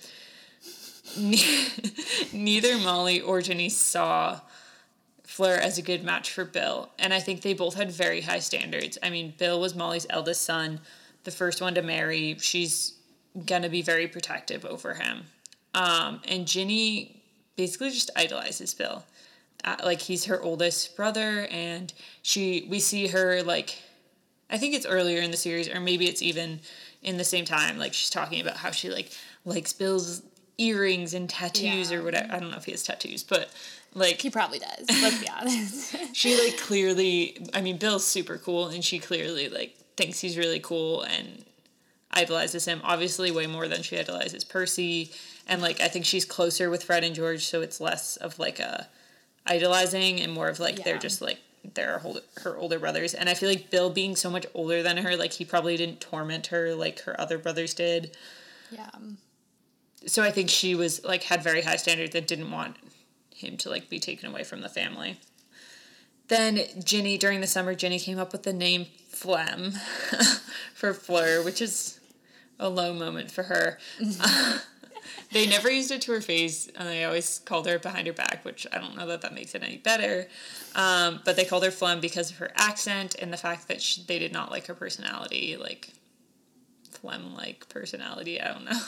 [2.32, 4.40] Neither Molly or Ginny saw
[5.24, 8.38] Fleur as a good match for Bill, and I think they both had very high
[8.38, 8.98] standards.
[9.02, 10.80] I mean, Bill was Molly's eldest son,
[11.24, 12.36] the first one to marry.
[12.40, 12.94] She's
[13.46, 15.24] gonna be very protective over him.
[15.74, 17.22] Um, and Ginny
[17.56, 19.04] basically just idolizes Bill
[19.84, 21.92] like he's her oldest brother and
[22.22, 23.78] she we see her like
[24.48, 26.60] I think it's earlier in the series or maybe it's even
[27.02, 29.10] in the same time like she's talking about how she like
[29.44, 30.22] likes Bill's
[30.58, 31.98] earrings and tattoos yeah.
[31.98, 32.32] or whatever.
[32.32, 33.50] I don't know if he has tattoos, but
[33.94, 34.86] like he probably does.
[34.88, 35.96] Let's be honest.
[36.14, 40.60] she like clearly I mean Bill's super cool and she clearly like thinks he's really
[40.60, 41.44] cool and
[42.12, 45.10] idolizes him obviously way more than she idolizes Percy
[45.46, 48.58] and like I think she's closer with Fred and George so it's less of like
[48.58, 48.88] a
[49.46, 50.84] idolizing and more of like yeah.
[50.84, 51.38] they're just like
[51.74, 52.02] they're
[52.42, 53.14] her older brothers.
[53.14, 56.00] And i feel like bill being so much older than her like he probably didn't
[56.00, 58.16] torment her like her other brothers did.
[58.70, 58.90] Yeah.
[60.06, 62.76] So i think she was like had very high standards that didn't want
[63.34, 65.18] him to like be taken away from the family.
[66.28, 69.72] Then ginny during the summer ginny came up with the name phlegm
[70.74, 72.00] for fleur which is
[72.58, 74.58] a low moment for her mm-hmm.
[75.32, 78.40] they never used it to her face, and they always called her behind her back,
[78.44, 80.26] which I don't know that that makes it any better.
[80.74, 84.02] Um, but they called her Phlegm because of her accent and the fact that she,
[84.02, 85.90] they did not like her personality, like
[87.00, 88.40] phlegm like personality.
[88.40, 88.80] I don't know.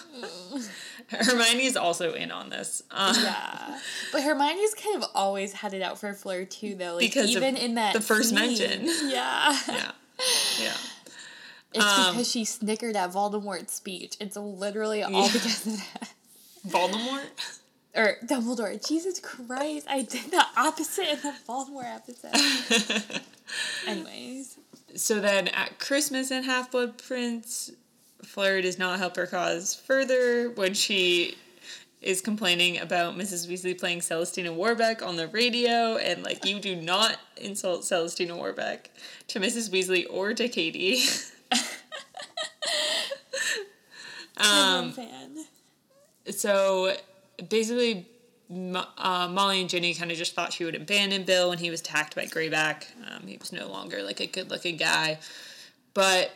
[0.52, 0.68] Mm.
[1.26, 2.82] Hermione is also in on this.
[2.90, 3.80] Um, yeah,
[4.12, 6.94] but Hermione's kind of always had it out for Fleur too, though.
[6.94, 8.38] Like because even in that the first scene.
[8.38, 8.82] mention.
[9.12, 9.58] Yeah.
[9.68, 9.92] Yeah.
[10.60, 10.76] Yeah.
[11.74, 14.16] It's um, because she snickered at Voldemort's speech.
[14.20, 15.32] It's literally all yeah.
[15.32, 16.12] because of that.
[16.68, 17.26] Voldemort?
[17.94, 18.86] Or Dumbledore.
[18.86, 23.20] Jesus Christ, I did the opposite in the Voldemort episode.
[23.86, 24.56] Anyways.
[24.96, 27.70] So then at Christmas in Half Blood Prince,
[28.22, 31.36] Fleur does not help her cause further when she
[32.00, 33.46] is complaining about Mrs.
[33.46, 38.90] Weasley playing Celestina Warbeck on the radio, and like you do not insult Celestina Warbeck
[39.28, 39.70] to Mrs.
[39.70, 41.02] Weasley or to Katie.
[44.45, 45.45] um, fan.
[46.30, 46.95] so
[47.49, 48.07] basically,
[48.51, 51.80] uh, Molly and Ginny kind of just thought she would abandon Bill when he was
[51.80, 52.84] attacked by Greyback.
[53.11, 55.18] Um, he was no longer like a good-looking guy,
[55.95, 56.32] but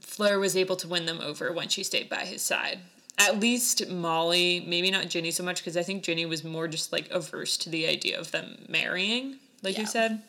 [0.00, 2.80] Fleur was able to win them over when she stayed by his side.
[3.18, 6.92] At least Molly, maybe not Ginny so much, because I think Ginny was more just
[6.92, 10.22] like averse to the idea of them marrying, like you said.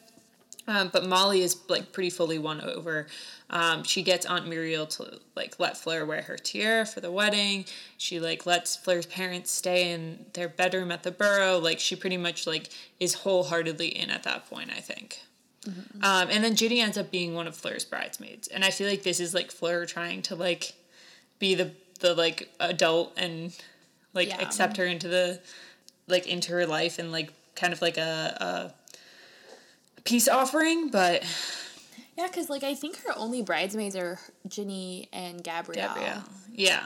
[0.68, 3.08] Um, but Molly is like pretty fully won over.
[3.54, 7.66] Um, she gets Aunt Muriel to like let Fleur wear her tiara for the wedding.
[8.00, 11.60] She like lets Fleur's parents stay in their bedroom at the Burrow.
[11.60, 14.72] Like she pretty much like is wholeheartedly in at that point.
[14.76, 15.20] I think.
[16.02, 19.04] Um, and then Ginny ends up being one of Fleur's bridesmaids, and I feel like
[19.04, 20.74] this is like Fleur trying to like
[21.40, 23.54] be the the like adult and
[24.14, 24.42] like Yeah.
[24.42, 25.40] accept her into the
[26.08, 28.74] like into her life and like kind of like a,
[29.96, 31.24] a peace offering, but
[32.18, 35.96] Yeah, because like I think her only bridesmaids are Ginny and Gabrielle.
[35.96, 36.84] Gabrielle, yeah,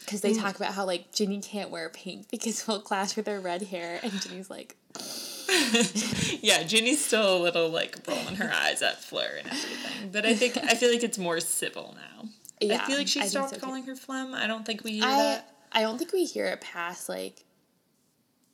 [0.00, 0.40] Because they mm.
[0.40, 3.98] talk about how like Ginny can't wear pink because it'll clash with her red hair,
[4.02, 4.76] and Ginny's like,
[6.40, 6.62] yeah.
[6.62, 10.56] Ginny's still a little like rolling her eyes at Fleur and everything, but I think
[10.56, 12.28] I feel like it's more civil now.
[12.60, 13.60] Yeah, I feel like she stopped so, too.
[13.60, 14.34] calling her phlegm.
[14.34, 17.44] I don't think we hear I that I don't think we hear it past like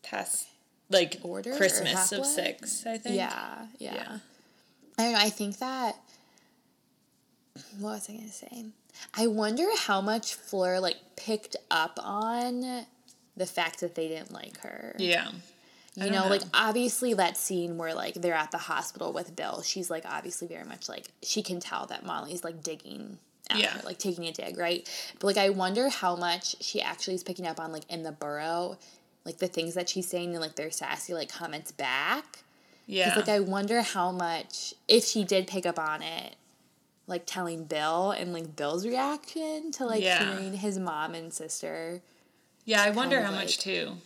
[0.02, 0.46] past
[0.90, 2.86] like Order Christmas of six.
[2.86, 3.16] I think.
[3.16, 4.18] yeah, yeah Yeah.
[4.98, 5.18] I don't know.
[5.18, 5.96] I think that
[7.78, 8.66] what was I gonna say?
[9.14, 12.86] I wonder how much Fleur like picked up on
[13.36, 14.94] the fact that they didn't like her.
[14.98, 15.28] Yeah.
[15.96, 19.62] You don't know, like obviously that scene where like they're at the hospital with Bill,
[19.62, 23.70] she's like obviously very much like she can tell that Molly's like digging at Yeah.
[23.70, 24.88] her, like taking a dig, right?
[25.20, 28.10] But like I wonder how much she actually is picking up on like in the
[28.10, 28.76] burrow,
[29.24, 32.40] like the things that she's saying and like their sassy like comments back.
[32.86, 33.14] Yeah.
[33.14, 36.34] Like I wonder how much if she did pick up on it,
[37.06, 40.24] like telling Bill and like Bill's reaction to like Yeah.
[40.36, 42.00] hearing his mom and sister.
[42.64, 43.98] yeah, I wonder how much too,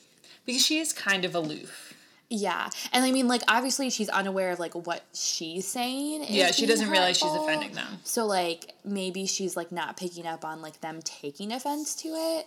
[0.44, 1.94] because she is kind of aloof.
[2.30, 6.26] Yeah, and I mean, like obviously she's unaware of like what she's saying.
[6.28, 8.00] Yeah, she doesn't realize she's offending them.
[8.04, 12.46] So like maybe she's like not picking up on like them taking offense to it.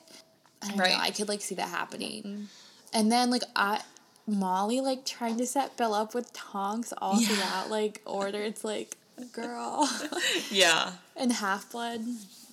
[0.61, 0.91] I Right.
[0.91, 0.97] know.
[0.99, 2.47] I could like see that happening,
[2.93, 3.81] and then like I.
[4.27, 7.27] Molly like trying to set Bill up with tonks all Yeah.
[7.27, 8.39] throughout like order.
[8.39, 8.95] It's like,
[9.25, 9.89] girl,
[10.51, 12.01] Yeah, and Half Blood.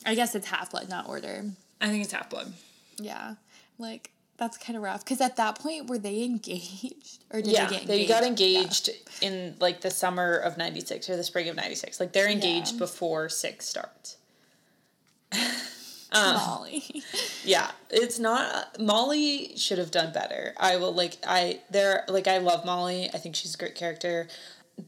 [0.07, 1.45] I guess it's Half Blood, not Order.
[1.81, 2.53] I think it's half blood.
[2.99, 3.35] Yeah,
[3.79, 5.05] like that's kind of rough.
[5.05, 7.89] Because at that point, were they engaged or did yeah, they get engaged?
[7.89, 8.09] they engaged?
[8.11, 8.29] got Yeah.
[8.29, 8.91] engaged
[9.21, 12.01] in like the summer of '96 or the spring of '96.
[12.01, 12.79] Like they're engaged Yeah.
[12.79, 14.17] before six starts.
[16.11, 17.03] Um, Molly.
[17.45, 18.81] Yeah, it's not.
[18.81, 20.55] Molly should have done better.
[20.59, 21.19] I will like.
[21.27, 23.11] I there like I love Molly.
[23.13, 24.27] I think she's a great character,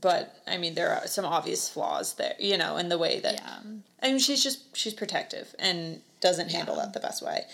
[0.01, 2.35] but I mean there are some obvious flaws there.
[2.39, 3.59] You know, in the way that yeah.
[4.03, 7.45] I mean she's just she's protective and doesn't handle that the best way.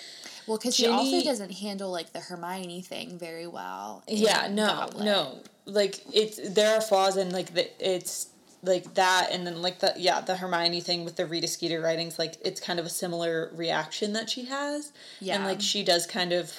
[0.46, 4.02] Well, because she also doesn't handle like the Hermione thing very well.
[4.06, 5.04] Yeah, no, Goblet.
[5.04, 5.38] no.
[5.64, 8.28] Like it's there are flaws in like the it's
[8.62, 12.18] like that and then like the yeah the Hermione thing with the Rita Skeeter writings
[12.18, 15.34] like it's kind of a similar reaction that she has Yeah.
[15.36, 16.52] and like she does kind of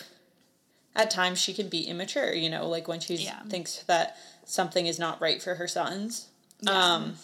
[0.96, 3.42] at times she can be immature you know like when she Yeah.
[3.50, 4.16] thinks that
[4.48, 6.28] something is not right for her sons.
[6.62, 6.72] Yeah.
[6.72, 7.16] um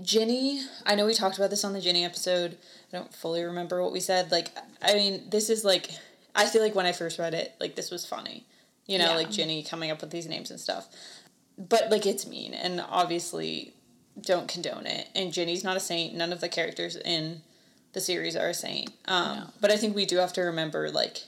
[0.00, 2.56] Ginny I know we talked about this on the Ginny episode.
[2.92, 4.30] I don't fully remember what we said.
[4.30, 5.90] Like I mean this is like
[6.34, 8.46] I feel like when I first read it like this was funny.
[8.86, 9.16] You know Yeah.
[9.16, 10.88] like Ginny coming up with these names and stuff.
[11.58, 13.74] But like it's mean and obviously
[14.20, 15.08] don't condone it.
[15.14, 16.14] And Ginny's not a saint.
[16.14, 17.42] None of the characters in
[17.94, 18.90] the series are a saint.
[19.06, 19.46] Um No.
[19.60, 21.24] but I think we do have to remember like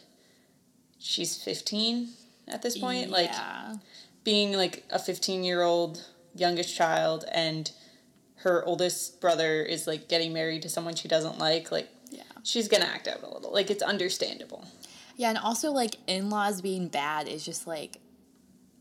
[1.01, 2.11] she's 15
[2.47, 3.11] at this point.
[3.11, 3.77] Like yeah.
[4.25, 7.71] Being like a 15 year old youngest child and
[8.37, 12.23] her oldest brother is like getting married to someone she doesn't like like Yeah.
[12.43, 14.65] she's gonna act out a little like it's understandable
[15.17, 17.99] Yeah, and also like in laws being bad is just like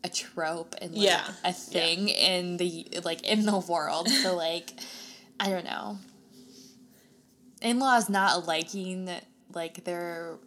[0.04, 1.28] a trope and like Yeah.
[1.44, 4.08] a thing in the like in the world.
[4.10, 4.72] So like
[5.40, 5.98] I don't know.
[7.62, 9.10] In laws not liking
[9.54, 10.38] like their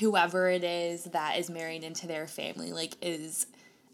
[0.00, 3.46] whoever it is that is marrying into their family like is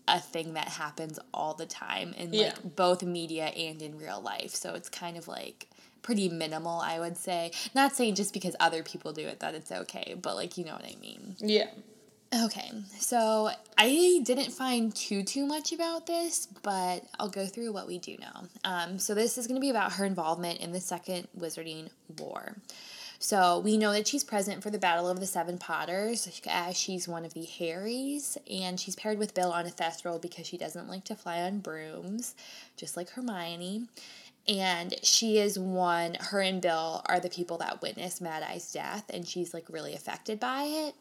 [0.07, 2.55] a thing that happens all the time in like Yeah.
[2.63, 4.55] both media and in real life.
[4.55, 5.69] So it's kind of like
[6.03, 7.53] pretty minimal, I would say.
[7.75, 10.73] Not saying just because other people do it that it's okay, but like you know
[10.75, 11.37] what I mean.
[11.41, 11.69] yeah
[12.47, 13.49] Okay, so
[13.79, 18.17] I didn't find too too much about this, but I'll go through what we do
[18.19, 18.49] know.
[18.65, 22.57] Um, so this is going to be about her involvement in the Second Wizarding War.
[23.25, 27.09] So we know that she's present for the Battle of the Seven Potters as she's
[27.09, 30.91] one of the Harrys, and she's paired with Bill on a Thestral because she doesn't
[30.91, 32.35] like to fly on brooms,
[32.77, 33.87] just like Hermione.
[34.47, 39.07] And she is one, her and Bill are the people that witness Mad Eye's death,
[39.09, 40.95] and she's like really affected by it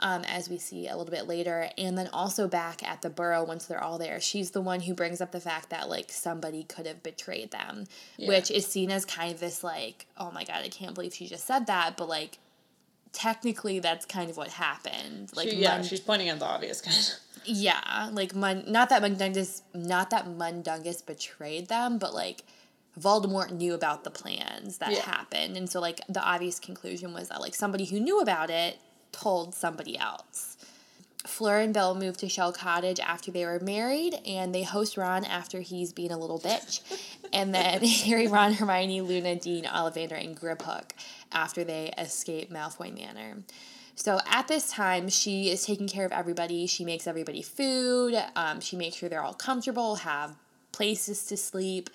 [0.00, 1.70] um, as we see a little bit later.
[1.76, 4.94] And then also back at the Burrow, once they're all there, she's the one who
[4.94, 7.84] brings up the fact that like somebody could have betrayed them,
[8.16, 8.28] yeah.
[8.28, 11.26] which is seen as kind of this like, oh my god, I can't believe she
[11.26, 12.38] just said that, but like
[13.12, 15.30] technically that's kind of what happened.
[15.34, 17.04] Like she, yeah, Mun- she's pointing at the obvious kind of.
[17.44, 22.44] Yeah, like Mun- not that Mundungus, not that Mundungus betrayed them, but like.
[22.98, 25.02] Voldemort knew about the plans that yeah.
[25.02, 25.56] happened.
[25.56, 28.80] And so like the obvious conclusion was that like somebody who knew about it
[29.12, 30.56] told somebody else.
[31.26, 35.24] Fleur and Bill move to Shell Cottage after they were married, and they host Ron
[35.24, 36.80] after he's being a little bitch.
[37.32, 40.90] and then Harry, Ron, Hermione, Luna, Dean, Ollivander, and Griphook
[41.32, 43.38] after they escape Malfoy Manor.
[43.94, 46.66] So at this time, she is taking care of everybody.
[46.66, 48.14] She makes everybody food.
[48.36, 50.36] Um, she makes sure they're all comfortable, have
[50.72, 51.90] places to sleep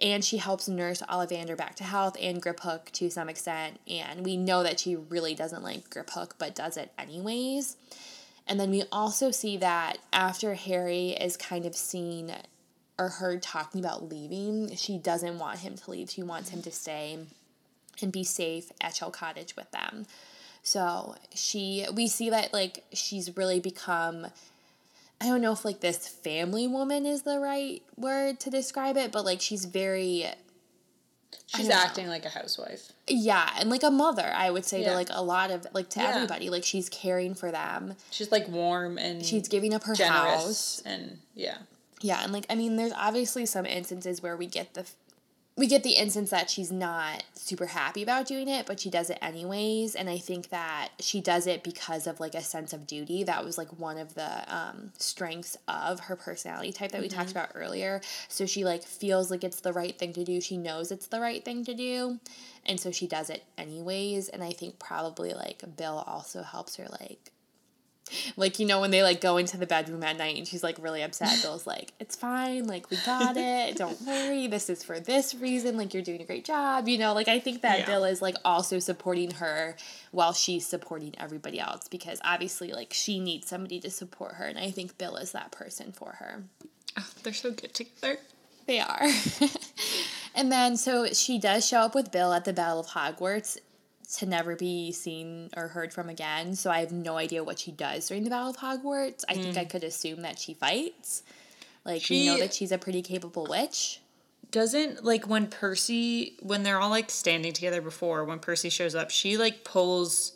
[0.00, 3.80] and she helps nurse Ollivander back to health and Griphook to some extent.
[3.88, 7.76] And we know that she really doesn't like Griphook, but does it anyways.
[8.46, 12.34] And then we also see that after Harry is kind of seen
[12.98, 16.10] or heard talking about leaving, she doesn't want him to leave.
[16.10, 17.18] She wants him to stay
[18.02, 20.06] and be safe at Shell Cottage with them.
[20.62, 24.26] So she we see that like she's really become
[25.20, 29.12] I don't know if like this family woman is the right word to describe it,
[29.12, 30.26] but like she's very
[31.46, 32.12] She's acting know.
[32.12, 32.92] like a housewife.
[33.06, 34.90] Yeah, and like a mother, I would say yeah.
[34.90, 36.08] to like a lot of like to yeah.
[36.08, 36.50] everybody.
[36.50, 37.94] Like she's caring for them.
[38.10, 41.58] She's like warm and she's giving up her house and yeah.
[42.00, 44.86] Yeah, and like I mean there's obviously some instances where we get the
[45.56, 49.08] we get the instance that she's not super happy about doing it, but she does
[49.08, 49.94] it anyways.
[49.94, 53.22] And I think that she does it because of like a sense of duty.
[53.22, 57.18] That was like one of the um, strengths of her personality type that we mm-hmm.
[57.18, 58.00] talked about earlier.
[58.28, 60.40] So she like feels like it's the right thing to do.
[60.40, 62.18] She knows it's the right thing to do.
[62.66, 64.30] And so she does it anyways.
[64.30, 67.30] And I think probably like Bill also helps her like
[68.36, 70.76] like you know when they like go into the bedroom at night and she's like
[70.80, 75.00] really upset bill's like it's fine like we got it don't worry this is for
[75.00, 77.14] this reason like you're doing a great job you know?
[77.14, 77.86] Like i think that yeah.
[77.86, 79.76] bill is like also supporting her
[80.10, 84.58] while she's supporting everybody else because obviously like she needs somebody to support her and
[84.58, 86.44] i think bill is that person for her.
[86.96, 88.18] Oh, they're so good together.
[88.66, 89.06] They are.
[90.34, 93.56] And then so she does show up with bill at the battle of hogwarts
[94.16, 96.54] to never be seen or heard from again.
[96.54, 99.24] So I have no idea what she does during the Battle of Hogwarts.
[99.28, 99.42] I mm.
[99.42, 99.70] think I mm.
[99.70, 101.22] could assume that she fights.
[101.84, 104.00] Like she, we know that she's a pretty capable witch.
[104.50, 109.10] Doesn't like when Percy when they're all like standing together before when Percy shows up,
[109.10, 110.32] she like pulls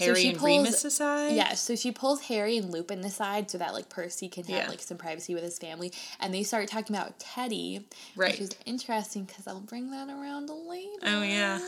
[0.00, 1.36] Harry so and pulls, Remus aside.
[1.36, 4.68] Yeah, so she pulls Harry and Lupin aside so that like Percy can have yeah.
[4.68, 7.86] like some privacy with his family, and they start talking about Teddy,
[8.16, 8.32] right?
[8.32, 10.88] Which is interesting because I'll bring that around later.
[11.04, 11.60] Oh yeah.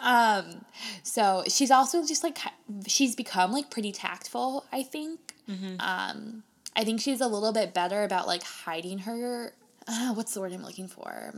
[0.00, 0.64] um,
[1.02, 2.38] so she's also just like
[2.86, 4.64] she's become like pretty tactful.
[4.72, 5.34] I think.
[5.50, 5.76] Mm-hmm.
[5.80, 6.42] Um,
[6.74, 9.54] I think she's a little bit better about like hiding her.
[9.88, 11.32] Uh, what's the word I'm looking for?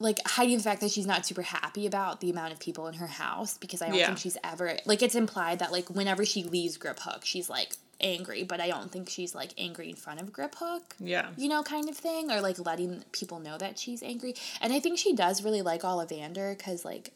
[0.00, 2.94] Like hiding the fact that she's not super happy about the amount of people in
[2.94, 4.06] her house because I don't yeah.
[4.06, 8.42] think she's ever like it's implied that like whenever she leaves Griphook, she's like angry,
[8.42, 10.80] but I don't think she's like angry in front of Griphook.
[10.98, 11.28] Yeah.
[11.36, 12.30] You know, kind of thing.
[12.30, 14.34] Or like letting people know that she's angry.
[14.62, 17.12] And I think she does really like Ollivander because like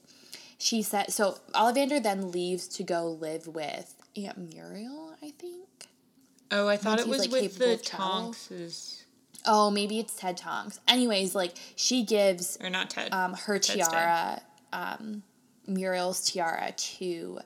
[0.59, 5.89] she said so Ollivander then leaves to go live with Aunt Muriel, I think.
[6.51, 9.03] Oh, I thought it was like, with the Tonks.
[9.47, 10.80] Oh, maybe it's Ted Tonks.
[10.88, 13.12] Anyways, like she gives or not Ted.
[13.12, 14.40] Um, her Ted's tiara,
[14.72, 15.22] um,
[15.66, 17.40] Muriel's tiara to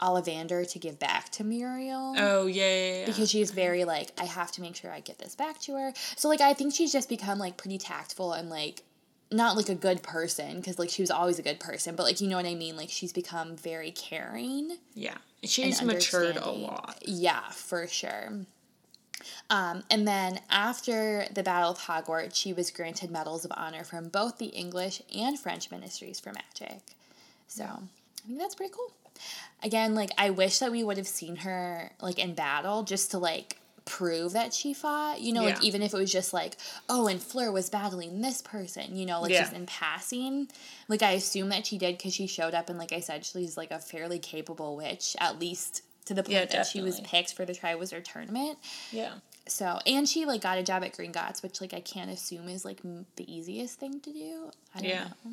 [0.00, 2.14] Ollivander to give back to Muriel.
[2.16, 5.18] Oh yeah, yeah, yeah, Because she's very like, I have to make sure I get
[5.18, 5.92] this back to her.
[6.16, 8.82] So like, I think she's just become like pretty tactful and like
[9.30, 12.20] not like a good person because like she was always a good person, but like
[12.20, 12.76] you know what I mean.
[12.76, 14.78] Like she's become very caring.
[14.94, 16.98] Yeah, she's matured a lot.
[17.02, 18.32] Yeah, for sure.
[19.50, 24.08] Um, and then after the Battle of Hogwarts, she was granted medals of honor from
[24.08, 26.80] both the English and French ministries for magic.
[27.46, 28.92] So I think that's pretty cool.
[29.62, 33.18] Again, like I wish that we would have seen her like in battle just to
[33.18, 33.58] like
[33.88, 35.20] prove that she fought.
[35.20, 35.54] You know, yeah.
[35.54, 36.56] like even if it was just like,
[36.88, 39.40] oh, and Fleur was battling this person, you know, like yeah.
[39.40, 40.48] just in passing.
[40.86, 43.56] Like I assume that she did because she showed up and like I said, she's
[43.56, 47.34] like a fairly capable witch, at least to the point yeah, that she was picked
[47.34, 48.58] for the Triwizard tournament.
[48.90, 49.12] Yeah.
[49.46, 52.64] So and she like got a job at Gringotts, which like I can't assume is
[52.64, 54.50] like the easiest thing to do.
[54.74, 55.04] I don't yeah.
[55.24, 55.32] know.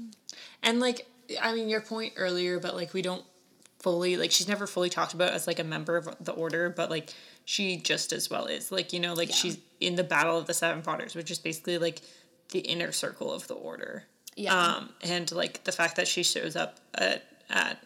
[0.63, 1.07] And like
[1.41, 3.23] I mean, your point earlier, but like we don't
[3.79, 6.89] fully like she's never fully talked about as like a member of the order, but
[6.89, 7.13] like
[7.45, 9.35] she just as well is like you know like Yeah.
[9.35, 12.01] she's in the battle of the seven potters, which is basically like
[12.49, 14.03] the inner circle of the order.
[14.35, 14.53] Yeah.
[14.53, 17.79] Um, and like the fact that she shows up at at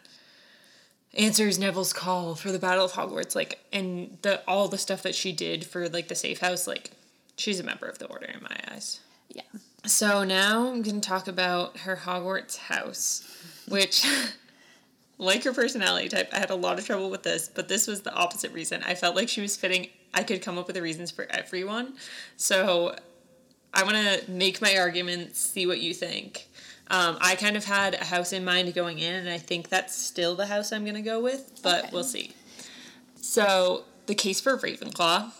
[1.14, 5.14] answers Neville's call for the Battle of Hogwarts, like and the all the stuff that
[5.14, 6.92] she did for like the safe house, like
[7.36, 9.00] she's a member of the order in my eyes.
[9.28, 9.42] yeah.
[9.86, 13.26] So now I'm going to talk about her Hogwarts house,
[13.66, 14.06] which,
[15.18, 18.02] like her personality type, I had a lot of trouble with this, but this was
[18.02, 18.82] the opposite reason.
[18.82, 21.94] I felt like she was fitting, I could come up with the reasons for everyone.
[22.36, 22.94] So
[23.72, 26.48] I want to make my arguments, see what you think.
[26.90, 29.94] Um, I kind of had a house in mind going in, and I think that's
[29.96, 31.90] still the house I'm going to go with, but Okay.
[31.92, 32.32] we'll see.
[33.20, 35.30] So, the case for Ravenclaw.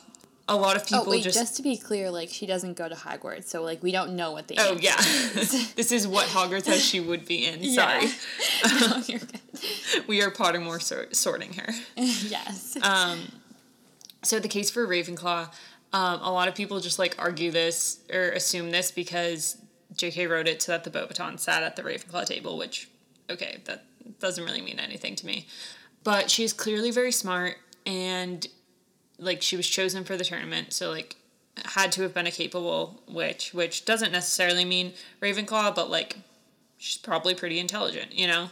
[0.48, 1.56] A lot of people Oh wait, just just...
[1.58, 4.48] to be clear, like she doesn't go to Hogwarts, so like we don't know what
[4.48, 5.72] the Oh yeah, is.
[5.76, 7.62] this is what Hogwarts says she would be in.
[7.72, 8.06] Sorry,
[8.80, 9.40] no, you're good.
[10.08, 11.72] we are Pottermore sor- sorting her.
[11.96, 12.76] yes.
[12.82, 13.20] Um,
[14.22, 15.52] So the case for Ravenclaw,
[15.92, 19.56] um, a lot of people just like argue this or assume this because
[19.96, 20.26] J.K.
[20.26, 22.88] wrote it so that the Beauxbaton sat at the Ravenclaw table, which
[23.28, 23.84] okay, that
[24.18, 25.46] doesn't really mean anything to me.
[26.02, 28.46] But she's clearly very smart and
[29.18, 31.16] like she was chosen for the tournament, so like
[31.64, 36.18] had to have been a capable witch, which doesn't necessarily mean Ravenclaw, but like
[36.78, 38.48] she's probably pretty intelligent, you know.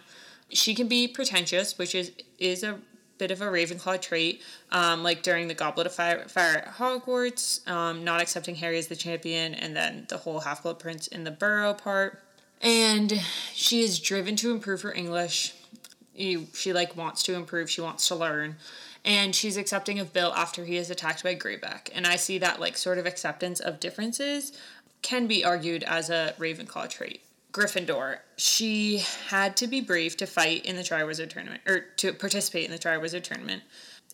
[0.50, 2.78] She can be pretentious, which is is a
[3.18, 4.42] bit of a Ravenclaw trait.
[4.70, 8.86] Um, like during the Goblet of Fire, Fire at Hogwarts, um, not accepting Harry as
[8.86, 12.22] the champion, and then the whole Half Blood Prince in the Burrow part.
[12.60, 13.20] And
[13.52, 15.54] she is driven to improve her English.
[16.14, 17.70] You, she like wants to improve.
[17.70, 18.56] She wants to learn,
[19.04, 21.90] and she's accepting of Bill after he is attacked by Greyback.
[21.94, 24.58] And I see that like sort of acceptance of differences
[25.02, 27.20] can be argued as a Ravenclaw trait.
[27.58, 28.98] Gryffindor, she
[29.28, 32.78] had to be brave to fight in the Triwizard Tournament, or to participate in the
[32.78, 33.62] Triwizard Tournament.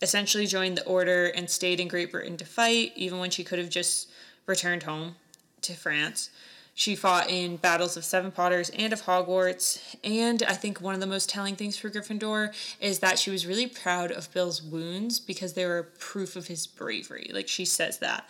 [0.01, 3.59] Essentially joined the Order and stayed in Great Britain to fight, even when she could
[3.59, 4.11] have just
[4.47, 5.17] returned home
[5.61, 6.31] to France.
[6.77, 11.01] She fought in battles of Seven Potters and of Hogwarts, and I think one of
[11.01, 15.21] the most telling things for Gryffindor is that she was really proud of Bill's wounds
[15.21, 17.31] because they were proof of his bravery.
[17.33, 18.29] Like she says that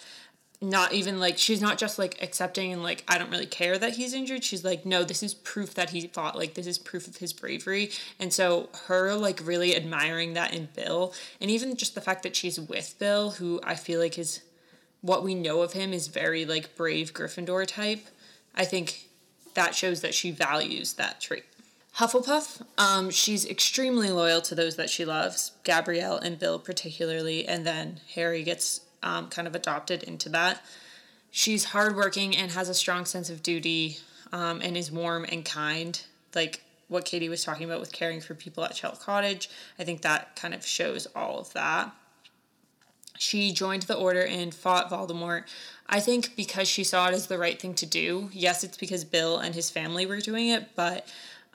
[0.64, 3.94] not even like she's not just like accepting and like I don't really care that
[3.94, 4.42] he's injured.
[4.42, 6.36] She's like, no, this is proof that he fought.
[6.36, 7.90] Like this is proof of his bravery.
[8.18, 12.34] And so her like really admiring that in Bill, and even just the fact that
[12.34, 14.42] she's with Bill, who I feel like is
[15.00, 18.06] what we know of him is very like brave Gryffindor type.
[18.54, 19.08] I think
[19.54, 21.44] that shows that she values that trait.
[21.96, 27.64] Hufflepuff, um, she's extremely loyal to those that she loves, Gabrielle and Bill particularly, and
[27.64, 30.64] then Harry gets um, kind of adopted into that.
[31.30, 33.98] She's hardworking and has a strong sense of duty
[34.32, 36.00] um, and is warm and kind,
[36.34, 39.48] like what Katie was talking about with caring for people at Shell Cottage.
[39.78, 41.92] I think that kind of shows all of that.
[43.16, 45.44] She joined the order and fought Voldemort.
[45.86, 48.30] I think because she saw it as the right thing to do.
[48.32, 51.06] Yes, it's because Bill and his family were doing it, but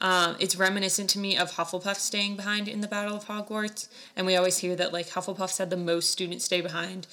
[0.02, 3.90] um, it's reminiscent to me of Hufflepuff staying behind in the Battle of Hogwarts.
[4.16, 7.08] And we always hear that like Hufflepuff said the most students stay behind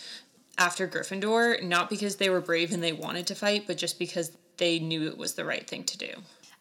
[0.59, 4.33] after Gryffindor, not because they were brave and they wanted to fight, but just because
[4.57, 6.11] they knew it was the right thing to do.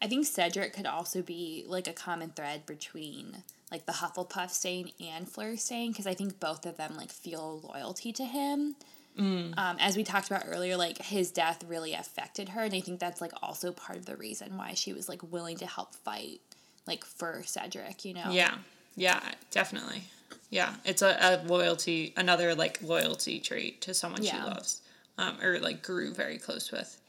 [0.00, 3.42] I think Cedric could also be like a common thread between
[3.72, 7.60] like the Hufflepuff staying and Fleur staying because I think both of them like feel
[7.72, 8.76] loyalty to him.
[9.18, 13.00] Um, as we talked about earlier, like his death really affected her, and I think
[13.00, 16.40] that's like also part of the reason why she was like willing to help fight
[16.86, 18.04] like for Cedric.
[18.04, 18.30] You know?
[18.30, 18.56] Yeah,
[18.94, 19.20] yeah,
[19.50, 20.04] definitely.
[20.50, 24.80] Yeah, it's a, a loyalty, another like loyalty trait to someone she loves,
[25.18, 27.00] um, or like grew very close with.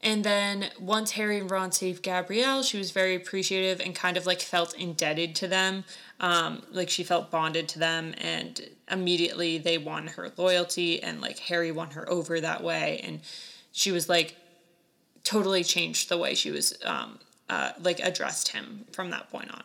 [0.00, 4.26] And then once Harry and Ron saved Gabrielle, she was very appreciative and kind of
[4.26, 5.84] like felt indebted to them.
[6.20, 11.38] Um, like she felt bonded to them, and immediately they won her loyalty, and like
[11.40, 13.00] Harry won her over that way.
[13.02, 13.20] And
[13.72, 14.36] she was like
[15.24, 17.18] totally changed the way she was um,
[17.48, 19.64] uh, like addressed him from that point on.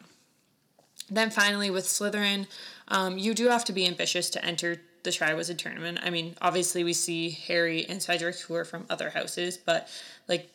[1.10, 2.48] Then finally, with Slytherin,
[2.88, 6.00] um, you do have to be ambitious to enter the Triwizard Tournament.
[6.04, 9.88] I mean, obviously, we see Harry and Cedric who are from other houses, but
[10.28, 10.50] like,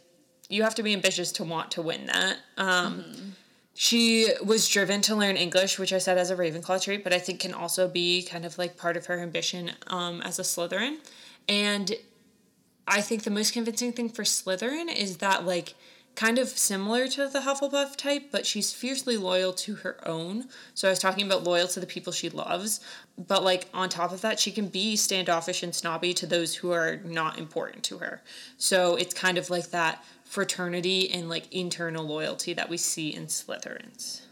[0.49, 2.37] you have to be ambitious to want to win that.
[2.57, 3.05] Um,
[3.81, 7.21] She was driven to learn English, which I said as a Ravenclaw trait, but I
[7.21, 10.97] think can also be kind of like part of her ambition um, as a Slytherin.
[11.49, 11.93] And
[12.89, 15.75] I think the most convincing thing for Slytherin is that like
[16.19, 20.49] kind of similar to the Hufflepuff type, but she's fiercely loyal to her own.
[20.75, 22.81] So I was talking about loyal to the people she loves,
[23.17, 26.73] but like on top of that, she can be standoffish and snobby to those who
[26.73, 28.21] are not important to her.
[28.57, 33.27] So it's kind of like that fraternity and like internal loyalty that we see in
[33.27, 34.23] Slytherins.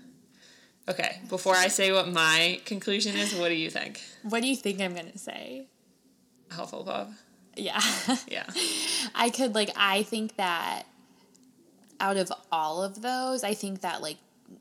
[0.89, 4.03] Okay, before I say what my conclusion is, what do you think?
[4.25, 5.69] What do you think I'm going to say?
[6.49, 7.13] Hufflepuff.
[7.55, 7.81] Yeah.
[8.27, 8.47] Yeah.
[9.15, 10.87] I could like I think that
[12.01, 14.17] out of all of those, I think that like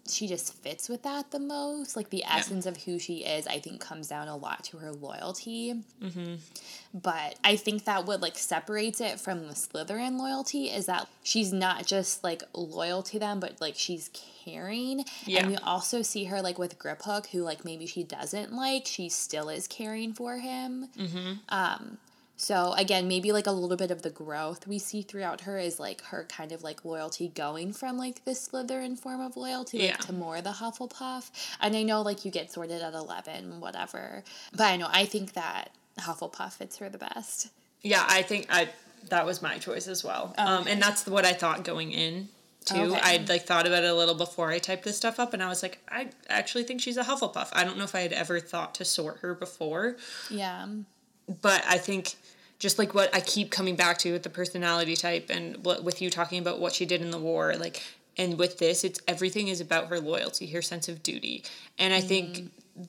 [0.08, 1.96] she just fits with that the most.
[1.96, 4.92] Like the essence of who she is, I think comes down a lot to her
[4.92, 5.76] loyalty.
[6.02, 6.36] Mm-hmm.
[6.94, 11.54] But I think that what like separates it from the Slytherin loyalty is that she's
[11.54, 14.10] not just like loyal to them, but like she's
[14.46, 15.06] caring.
[15.26, 15.42] Yeah.
[15.42, 19.10] And we also see her like with Griphook, who like maybe she doesn't like, she
[19.10, 20.88] still is caring for him.
[20.98, 21.34] Mm-hmm.
[21.50, 21.98] Um,
[22.38, 25.80] so again, maybe like a little bit of the growth we see throughout her is
[25.80, 29.88] like her kind of like loyalty going from like this Slytherin form of loyalty like,
[29.90, 29.96] Yeah.
[29.98, 31.32] to more the Hufflepuff.
[31.62, 34.24] And I know like you get sorted at eleven, whatever.
[34.52, 37.50] But I know I think that Hufflepuff fits her the best.
[37.82, 38.70] Yeah, I think I
[39.10, 40.34] that was my choice as well.
[40.38, 42.28] Um, and that's what I thought going in
[42.66, 42.76] too.
[42.76, 43.00] Okay.
[43.04, 45.48] I'd like thought about it a little before I typed this stuff up, and I
[45.48, 47.50] was like, I actually think she's a Hufflepuff.
[47.54, 49.98] I don't know if I had ever thought to sort her before,
[50.32, 50.66] Yeah.
[51.42, 52.16] But I think
[52.60, 56.02] just like what I keep coming back to with the personality type and what with
[56.02, 57.84] you talking about what she did in the war, like
[58.18, 61.44] and with this, it's everything is about her loyalty, her sense of duty.
[61.78, 62.84] And I think mm-hmm.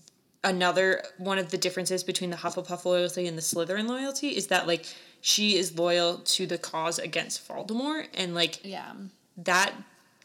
[0.45, 4.67] another one of the differences between the Hufflepuff loyalty and the Slytherin loyalty is that
[4.67, 4.87] like
[5.21, 8.93] she is loyal to the cause against Voldemort and like Yeah.
[9.39, 9.73] that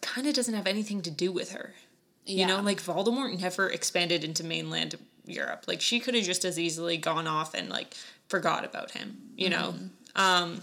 [0.01, 1.73] kind of doesn't have anything to do with her.
[2.23, 4.95] You know, like Voldemort never expanded into mainland
[5.25, 5.65] Europe.
[5.67, 7.95] Like she could have just as easily gone off and like
[8.27, 9.75] forgot about him, you know.
[10.15, 10.61] Um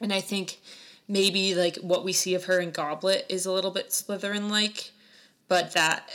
[0.00, 0.58] and I think
[1.08, 4.92] maybe like what we see of her in Goblet is a little bit Slytherin like,
[5.48, 6.08] but that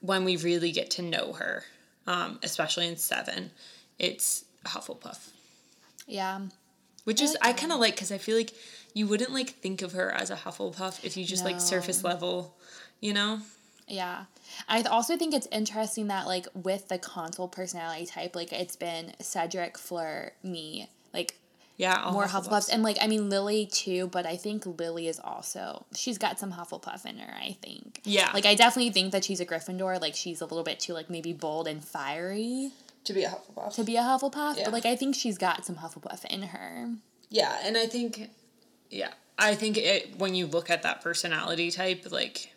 [0.00, 1.64] when we really get to know her,
[2.06, 3.50] um, especially in 7,
[3.98, 5.30] it's a Hufflepuff.
[6.06, 6.40] Yeah.
[7.04, 8.52] Which is like I kind of like because I feel like
[8.94, 12.54] you wouldn't like think of her as a Hufflepuff if you just like surface level,
[13.00, 13.40] you know?
[13.88, 14.24] Yeah.
[14.68, 19.12] I also think it's interesting that like with the consul personality type, like it's been
[19.20, 21.38] Cedric, Fleur, me, like
[21.76, 22.48] Yeah, more Hufflepuffs.
[22.48, 26.38] Hufflepuffs, and like I mean Lily too, but I think Lily is also she's got
[26.38, 27.32] some Hufflepuff in her.
[27.34, 28.00] I think.
[28.04, 28.30] Yeah.
[28.34, 30.00] Like I definitely think that she's a Gryffindor.
[30.00, 32.70] Like she's a little bit too like maybe bold and fiery
[33.04, 33.74] to be a Hufflepuff.
[33.76, 34.64] to be a Hufflepuff, Yeah.
[34.64, 36.90] but like I think she's got some Hufflepuff in her.
[37.30, 38.30] yeah, and I think,
[38.90, 42.52] yeah, I think it when you look at that personality type, like,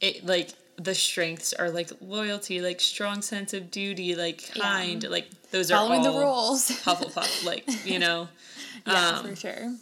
[0.00, 4.62] it like the strengths are like loyalty, like strong sense of duty, like Yeah.
[4.62, 6.68] kind, like those are Following all the rules.
[6.84, 8.28] Hufflepuff, like you know.
[8.86, 9.74] yeah, Um, for sure.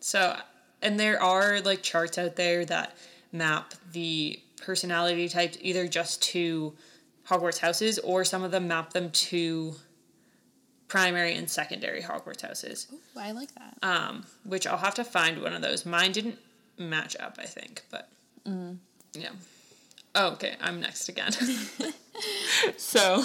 [0.00, 0.36] So,
[0.82, 2.96] and there are like charts out there that
[3.32, 6.74] map the personality types either just to
[7.28, 9.74] Hogwarts houses or some of them map them to
[10.88, 12.86] primary and secondary Hogwarts houses.
[12.92, 13.76] Ooh, I like that.
[13.82, 15.84] Um, which I'll have to find one of those.
[15.86, 16.38] Mine didn't
[16.78, 18.08] match up, I think, but
[19.16, 19.30] yeah.
[20.14, 21.32] Oh, okay, I'm next again.
[22.76, 23.24] so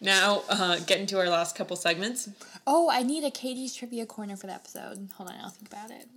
[0.00, 2.30] now uh, getting to our last couple segments.
[2.66, 5.10] oh, I need a Katie's trivia corner for the episode.
[5.16, 6.08] Hold on, I'll think about it.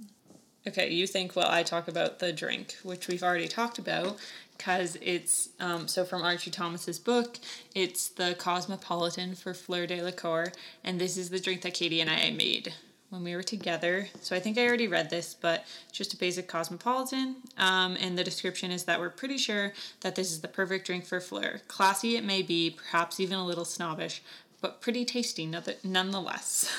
[0.68, 4.18] Okay, you think while I talk about the drink, which we've already talked about,
[4.58, 7.38] because it's um, so from Archie Thomas's book,
[7.76, 10.52] it's the Cosmopolitan for Fleur de Liqueur,
[10.84, 12.74] and this is the drink that Katie and I made
[13.10, 14.10] when we were together.
[14.22, 18.24] So I think I already read this, but just a basic Cosmopolitan, um, and the
[18.24, 21.62] description is that we're pretty sure that this is the perfect drink for Fleur.
[21.68, 24.22] Classy it may be, perhaps even a little snobbish,
[24.62, 25.50] but pretty tasty
[25.84, 26.72] nonetheless.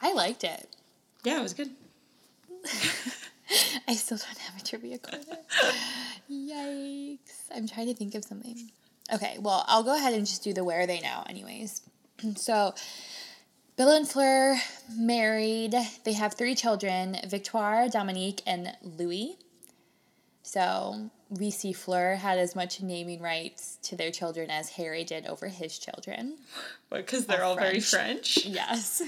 [0.00, 0.68] I liked it.
[1.24, 1.70] yeah, it was good.
[3.88, 5.24] I still don't have a trivia corner.
[6.30, 7.18] Yikes.
[7.54, 8.70] I'm trying to think of something.
[9.12, 11.82] Okay, well, I'll go ahead and just do the where they now, anyways.
[12.36, 12.74] so,
[13.82, 14.60] Bill and Fleur
[14.96, 15.74] married.
[16.04, 19.36] They have three children Victoire, Dominique, and Louis.
[20.44, 25.26] So, we see Fleur had as much naming rights to their children as Harry did
[25.26, 26.38] over his children.
[26.92, 28.46] Because they're all very French.
[28.46, 29.02] Yes.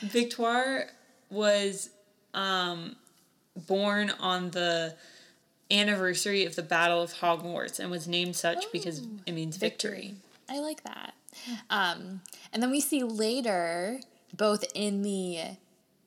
[0.00, 0.86] Victoire
[1.30, 1.90] was
[2.34, 2.96] um,
[3.68, 4.96] born on the
[5.70, 10.16] anniversary of the Battle of Hogwarts and was named such because it means victory.
[10.48, 11.14] I like that.
[11.70, 12.20] Um,
[12.52, 14.00] and then we see later,
[14.36, 15.56] both in the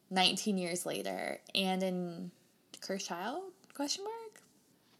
[0.09, 2.31] 19 years later and in
[2.81, 3.43] Cursed Child,
[3.73, 4.41] question mark?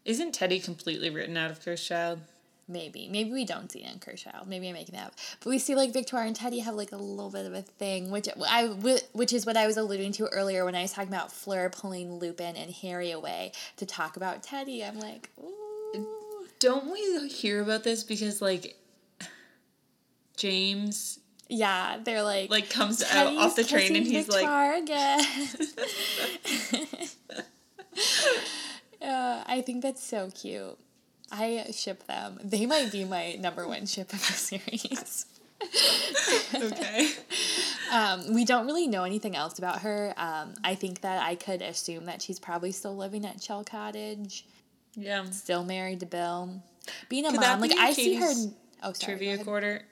[0.06, 2.22] Isn't Teddy completely written out of Cursed Child?
[2.70, 3.08] Maybe.
[3.10, 4.48] Maybe we don't see it in Cursed Child.
[4.48, 5.14] Maybe I'm making that up.
[5.40, 8.12] But we see like Victoria and Teddy have like a little bit of a thing,
[8.12, 8.68] which I
[9.14, 12.20] which is what I was alluding to earlier when I was talking about Fleur pulling
[12.20, 14.84] Lupin and Harry away to talk about Teddy.
[14.84, 16.48] I'm like, Ooh.
[16.60, 18.78] don't we hear about this because like
[20.38, 21.20] James
[21.50, 25.22] yeah, they're like like comes out off the train and he's like again.
[29.02, 30.78] uh, I think that's so cute.
[31.32, 32.40] I ship them.
[32.44, 35.26] They might be my number one ship of the series.
[36.56, 37.10] okay.
[37.92, 40.14] Um, we don't really know anything else about her.
[40.18, 44.46] Um, I think that I could assume that she's probably still living at Shell Cottage.
[44.96, 45.26] Yeah.
[45.32, 46.62] Still married to Bill.
[47.10, 48.32] Being a could mom, like I see her.
[48.84, 49.18] Oh, sorry.
[49.18, 49.84] Trivia quarter.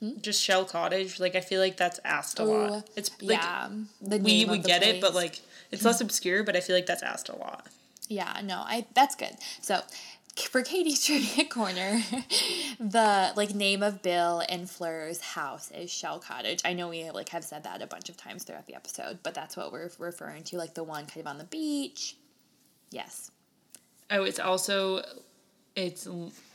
[0.00, 0.18] Hmm?
[0.20, 1.18] Just Shell Cottage.
[1.18, 2.90] Like I feel like that's asked a Ooh, lot.
[2.96, 3.68] It's like yeah,
[4.00, 4.96] we would get place.
[4.96, 6.42] it, but like it's less obscure.
[6.44, 7.66] But I feel like that's asked a lot.
[8.08, 8.40] Yeah.
[8.44, 8.58] No.
[8.58, 8.86] I.
[8.94, 9.36] That's good.
[9.60, 9.80] So
[10.46, 12.00] for Katie's trivia corner,
[12.80, 16.62] the like name of Bill and Fleur's house is Shell Cottage.
[16.64, 19.34] I know we like have said that a bunch of times throughout the episode, but
[19.34, 22.16] that's what we're referring to, like the one kind of on the beach.
[22.90, 23.30] Yes.
[24.10, 25.02] Oh, it's also
[25.78, 26.08] it's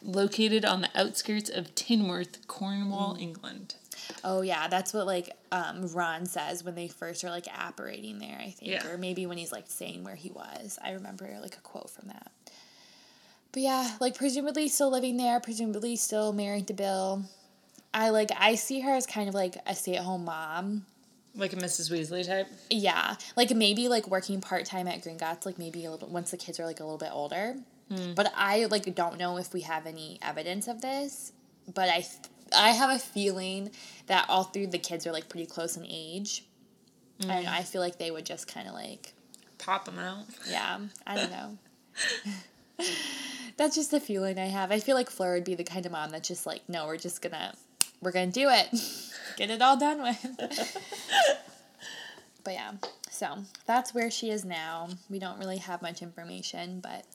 [0.03, 3.21] located on the outskirts of Tinworth, Cornwall, mm.
[3.21, 3.75] England.
[4.23, 8.37] Oh yeah, that's what like um, Ron says when they first are like apparating there.
[8.37, 8.85] I think, yeah.
[8.87, 10.77] or maybe when he's like saying where he was.
[10.83, 12.31] I remember like a quote from that.
[13.53, 17.23] But yeah, like presumably still living there, presumably still married to Bill.
[17.93, 20.85] I like I see her as kind of like a stay at home mom.
[21.35, 21.89] Like a Mrs.
[21.89, 22.47] Weasley type?
[22.69, 23.15] Yeah.
[23.35, 26.59] Like maybe like working part time at Gringotts, like maybe a little once the kids
[26.59, 27.55] are like a little bit older.
[27.93, 28.15] Mm.
[28.15, 31.31] But I like don't know if we have any evidence of this.
[31.73, 32.05] But I
[32.55, 33.71] I have a feeling
[34.07, 36.45] that all three of the kids are like pretty close in age.
[37.19, 37.29] Mm.
[37.29, 39.13] And I feel like they would just kind of like
[39.57, 40.25] pop them out.
[40.49, 41.57] Yeah, I don't know.
[43.57, 44.71] That's just the feeling I have.
[44.71, 46.97] I feel like Fleur would be the kind of mom that's just like, no, we're
[46.97, 47.53] just gonna,
[48.01, 48.67] we're gonna do it,
[49.37, 50.25] get it all done with.
[52.43, 52.71] but yeah,
[53.11, 53.37] so
[53.67, 54.89] that's where she is now.
[55.09, 57.05] We don't really have much information, but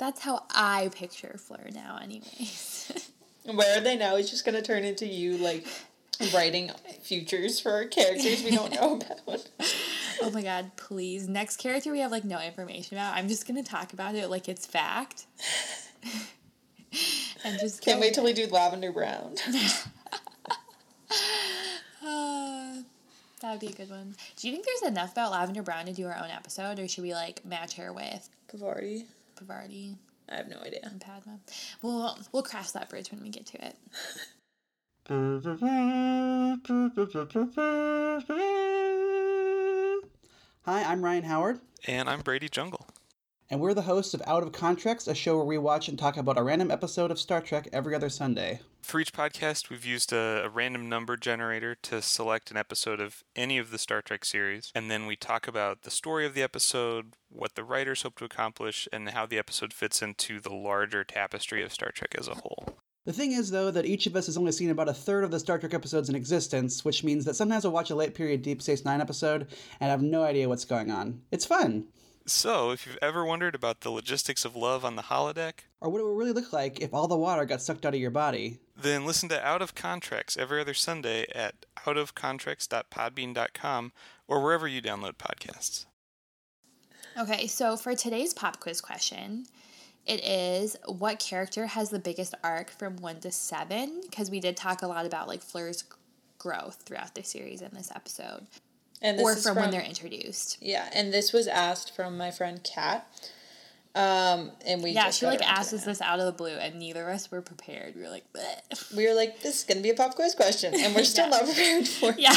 [0.00, 3.10] that's how I picture Fleur now, anyways.
[3.44, 4.16] where are they now?
[4.16, 5.66] It's just gonna turn into you like
[6.34, 6.70] writing
[7.02, 8.94] futures for characters we don't know
[9.26, 9.48] about.
[10.22, 11.28] oh my god, please.
[11.28, 13.14] Next character we have like no information about.
[13.14, 15.26] I'm just gonna talk about it like it's fact.
[17.44, 19.34] and just can't wait till we do lavender brown.
[22.02, 22.76] uh,
[23.42, 24.14] that would be a good one.
[24.36, 27.04] Do you think there's enough about Lavender Brown to do our own episode, or should
[27.04, 29.06] we like match her with Parvati?
[29.46, 29.96] Parvati.
[30.28, 30.80] I have no idea.
[30.82, 31.38] And Padma.
[31.82, 33.76] We'll we'll cross that bridge when we get to it.
[40.62, 41.60] Hi, I'm Ryan Howard.
[41.86, 42.86] And I'm Brady Jungle.
[43.52, 46.16] And we're the hosts of Out of Contracts, a show where we watch and talk
[46.16, 48.60] about a random episode of Star Trek every other Sunday.
[48.80, 53.24] For each podcast, we've used a, a, random number generator to select an episode of
[53.34, 56.44] any of the Star Trek series, and then we talk about the story of the
[56.44, 61.02] episode, what the writers hope to accomplish, and how the episode fits into the larger
[61.02, 62.76] tapestry of Star Trek as a whole.
[63.04, 65.32] The thing is, though, that each of us has only seen about a third of
[65.32, 68.42] the Star Trek episodes in existence, which means that sometimes I'll watch a late period
[68.42, 69.48] Deep Space Nine episode
[69.80, 71.22] and have no idea what's going on.
[71.32, 71.88] It's fun!
[72.26, 76.00] So, if you've ever wondered about the logistics of love on the holodeck, or what
[76.00, 78.58] it would really look like if all the water got sucked out of your body,
[78.76, 83.92] then listen to Out of Contracts every other Sunday at outofcontracts.podbean.com
[84.28, 85.86] or wherever you download podcasts.
[87.18, 89.46] Okay, so for today's pop quiz question,
[90.06, 94.56] it is what character has the biggest arc from 1 to 7 because we did
[94.56, 95.84] talk a lot about like Fleur's
[96.38, 98.46] growth throughout the series in this episode.
[99.02, 100.58] And this or from, from, when they're introduced.
[100.60, 103.06] Yeah, and this was asked from my friend Kat.
[103.94, 107.08] Um, and we yeah, she like asked us this out of the blue, and neither
[107.08, 107.96] of us were prepared.
[107.96, 108.96] We were like, Bleh.
[108.96, 111.30] we were like, this is gonna be a pop quiz question, and we're still yeah.
[111.30, 112.18] not prepared for it.
[112.18, 112.36] Yeah.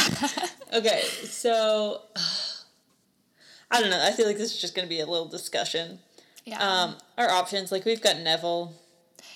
[0.78, 2.02] okay, so
[3.70, 4.02] I don't know.
[4.04, 6.00] I feel like this is just gonna be a little discussion.
[6.44, 6.58] Yeah.
[6.58, 8.72] Um, our options, like we've got Neville.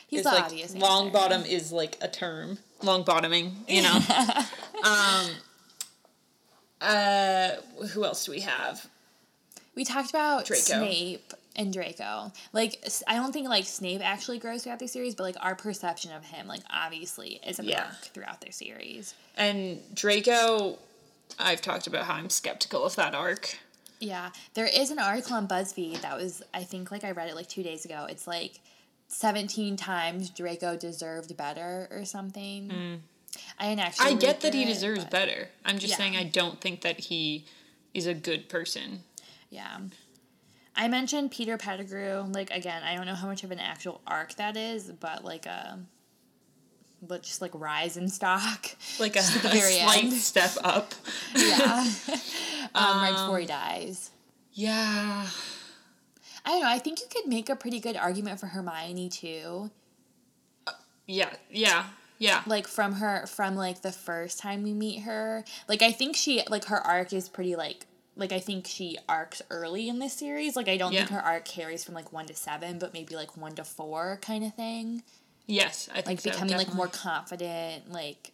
[0.09, 0.75] He's like, obvious.
[0.75, 2.59] Longbottom is like a term.
[2.83, 3.95] Long bottoming, you know.
[4.85, 5.31] um.
[6.81, 7.51] Uh,
[7.93, 8.87] who else do we have?
[9.75, 10.63] We talked about Draco.
[10.63, 12.33] Snape and Draco.
[12.53, 16.13] Like, I don't think like Snape actually grows throughout the series, but like our perception
[16.13, 17.85] of him, like obviously, is a yeah.
[17.85, 19.15] arc throughout the series.
[19.37, 20.79] And Draco,
[21.39, 23.59] I've talked about how I'm skeptical of that arc.
[24.01, 27.35] Yeah, there is an article on BuzzFeed that was I think like I read it
[27.35, 28.07] like two days ago.
[28.09, 28.61] It's like
[29.09, 32.69] seventeen times Draco deserved better or something.
[32.69, 32.99] Mm.
[33.59, 34.07] I didn't actually.
[34.07, 35.49] I get that he deserves better.
[35.65, 35.97] I'm just yeah.
[35.97, 37.47] saying I don't think that he
[37.95, 39.01] is a good person.
[39.51, 39.79] Yeah.
[40.77, 42.25] I mentioned Peter Pettigrew.
[42.33, 45.47] Like again, I don't know how much of an actual arc that is, but like
[45.47, 45.81] a
[47.03, 48.67] but just like rise in stock.
[48.99, 50.93] Like a, a slight step up.
[51.35, 51.87] Yeah.
[52.75, 54.11] um, right before he um, dies.
[54.53, 55.27] Yeah.
[56.45, 56.69] I don't know.
[56.69, 59.71] I think you could make a pretty good argument for Hermione too.
[60.67, 60.73] Uh,
[61.07, 61.31] yeah.
[61.51, 61.85] Yeah.
[62.19, 62.43] Yeah.
[62.47, 65.45] Like from her from like the first time we meet her.
[65.69, 67.87] Like I think she like her arc is pretty like
[68.17, 70.57] like I think she arcs early in this series.
[70.57, 73.37] Like I don't think her arc carries from like one to seven, but maybe like
[73.37, 75.03] one to four kind of thing.
[75.47, 78.33] Yes, I think Like so, becoming like more confident, like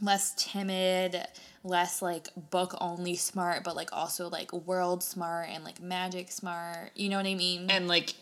[0.00, 1.26] less timid,
[1.62, 6.90] less like book only smart, but like also like world smart and like magic smart.
[6.94, 7.70] You know what I mean?
[7.70, 8.14] and like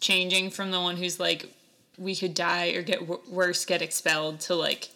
[0.00, 1.48] changing from the one who's like
[1.98, 4.88] we could die or get w- worse, get expelled to like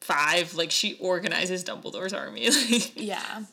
[0.00, 0.54] five.
[0.54, 2.48] Like she organizes Dumbledore's army.
[2.94, 3.44] Yeah.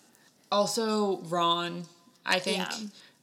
[0.52, 1.86] also Ron,
[2.26, 2.76] I think, Yeah.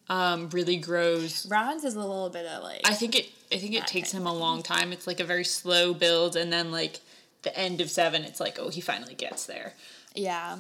[0.09, 1.47] um, really grows.
[1.51, 3.29] Ron's is a little bit of like I think it.
[3.53, 4.93] I think it takes him a long time.
[4.93, 7.01] It's like a very slow build, and then like
[7.43, 9.75] the end of seven, it's like oh he finally gets there.
[10.15, 10.57] yeah.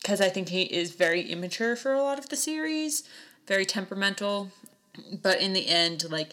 [0.00, 3.02] because I think he is very immature for a lot of the series,
[3.48, 4.50] very temperamental,
[5.22, 6.30] but in the end, like,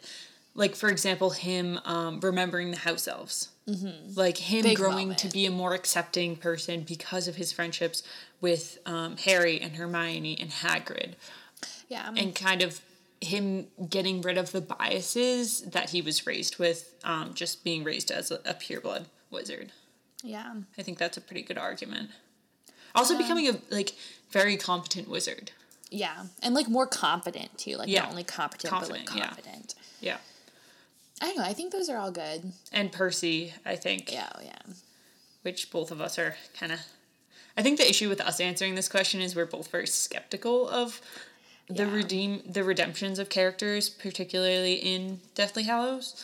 [0.58, 4.14] like for example, him um, remembering the house elves, mm-hmm.
[4.20, 5.20] like him Big growing moment.
[5.20, 8.04] to be a more accepting person because of his friendships
[8.42, 11.14] with um, Harry and Hermione and Hagrid,
[11.88, 12.12] Yeah.
[12.18, 12.82] and kind of
[13.22, 18.12] him getting rid of the biases that he was raised with, um, just being raised
[18.12, 19.72] as a, a pureblood wizard.
[20.24, 20.54] yeah.
[20.78, 22.10] I think that's a pretty good argument.
[22.96, 23.94] Also, becoming a like
[24.32, 25.52] very competent wizard.
[25.92, 26.26] Yeah.
[26.42, 27.78] And like more confident too.
[27.78, 28.02] Like Yeah.
[28.02, 29.28] not only competent, but like Confident, yeah.
[29.28, 29.76] confident.
[30.02, 30.18] Yeah.
[31.22, 31.44] I know.
[31.44, 32.52] I think those are all good.
[32.72, 34.30] And Percy, I think, Yeah.
[34.36, 34.60] oh, Yeah.
[35.42, 36.80] which both of us are kind of.
[37.56, 41.02] I think the issue with us answering this question is we're both very skeptical of
[41.68, 41.92] the Yeah.
[41.92, 46.24] redeem the redemptions of characters, particularly in Deathly Hallows,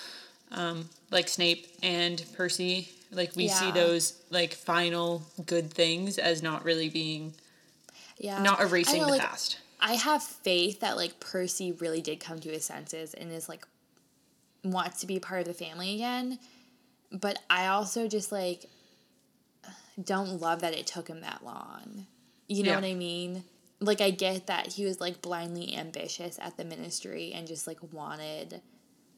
[0.52, 2.90] um, like Snape and Percy.
[3.11, 7.34] Like we see those like final good things as not really being
[8.20, 8.41] Yeah.
[8.41, 9.57] not erasing know, the like, past.
[9.80, 13.65] I have faith that like Percy really did come to his senses and is like
[14.64, 16.40] wants to be part of the family again.
[17.11, 18.65] But I also just like
[20.03, 22.07] don't love that it took him that long.
[22.48, 22.76] You know Yeah.
[22.77, 23.44] what I mean?
[23.80, 27.77] Like I get that he was like blindly ambitious at the ministry and just like
[27.94, 28.61] wanted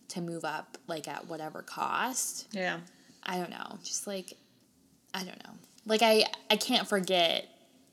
[0.09, 2.47] to move up like at whatever cost.
[2.51, 2.79] Yeah.
[3.23, 3.79] I don't know.
[3.83, 4.33] Just like
[5.13, 5.53] I don't know.
[5.85, 7.47] Like I I can't forget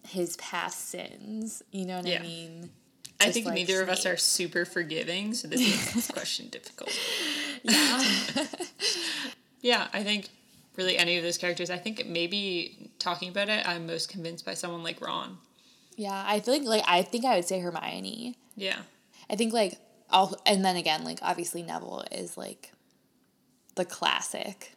[0.09, 1.63] his past sins.
[1.71, 2.19] You know what Yeah.
[2.19, 2.71] I mean?
[3.21, 6.91] I think like neither of us are super forgiving, so this makes this question difficult.
[7.65, 8.05] Yeah.
[9.61, 10.29] Yeah, I think
[10.77, 11.71] really any of those characters.
[11.71, 15.39] I think maybe talking about it, I'm most convinced by someone like Ron.
[15.97, 18.37] yeah, I feel like like I think I would say Hermione.
[18.57, 18.81] Yeah.
[19.31, 19.79] I think like
[20.11, 22.73] I'll and then again like obviously Neville is like
[23.77, 24.73] the classic.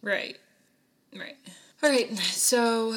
[0.00, 0.38] Right.
[1.14, 1.36] Right.
[1.82, 2.16] All right.
[2.18, 2.96] So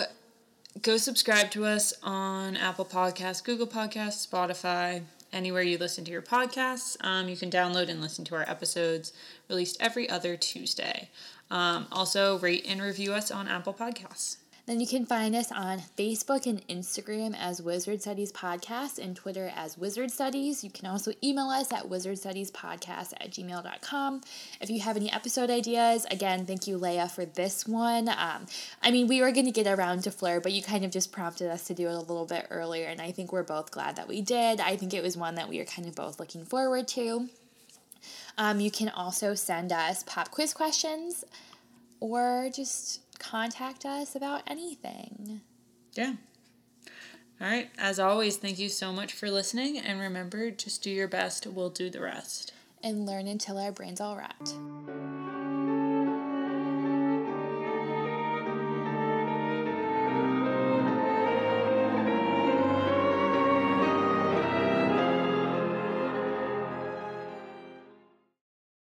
[0.82, 6.22] go subscribe to us on Apple Podcasts, Google Podcasts, Spotify, anywhere you listen to your
[6.22, 6.98] podcasts.
[7.04, 9.14] Um, you can download and listen to our episodes
[9.50, 11.10] released every other Tuesday.
[11.52, 14.38] Um, also, rate and review us on Apple Podcasts.
[14.70, 19.52] Then you can find us on Facebook and Instagram as Wizard Studies Podcast and Twitter
[19.56, 20.64] as Wizard Studies.
[20.64, 24.22] You can also email us at wizardstudiespodcast at gmail.com.
[24.62, 28.10] If you have any episode ideas, again, thank you, Leia, for this one.
[28.10, 28.46] Um,
[28.84, 31.12] I mean, we were going to get around to Fleur, but you kind of just
[31.12, 33.96] prompted us to do it a little bit earlier, and I think we're both glad
[33.96, 34.60] that we did.
[34.60, 37.28] I think it was one that we are kind of both looking forward to.
[38.38, 41.26] Um, you can also send us pop quiz questions
[42.00, 45.42] or just contact us about anything.
[45.94, 46.16] Yeah.
[47.42, 47.70] All right.
[47.78, 49.78] As always, thank you so much for listening.
[49.78, 51.48] And remember, just do your best.
[51.48, 52.54] We'll do the rest.
[52.84, 55.39] And learn until our brains all rot.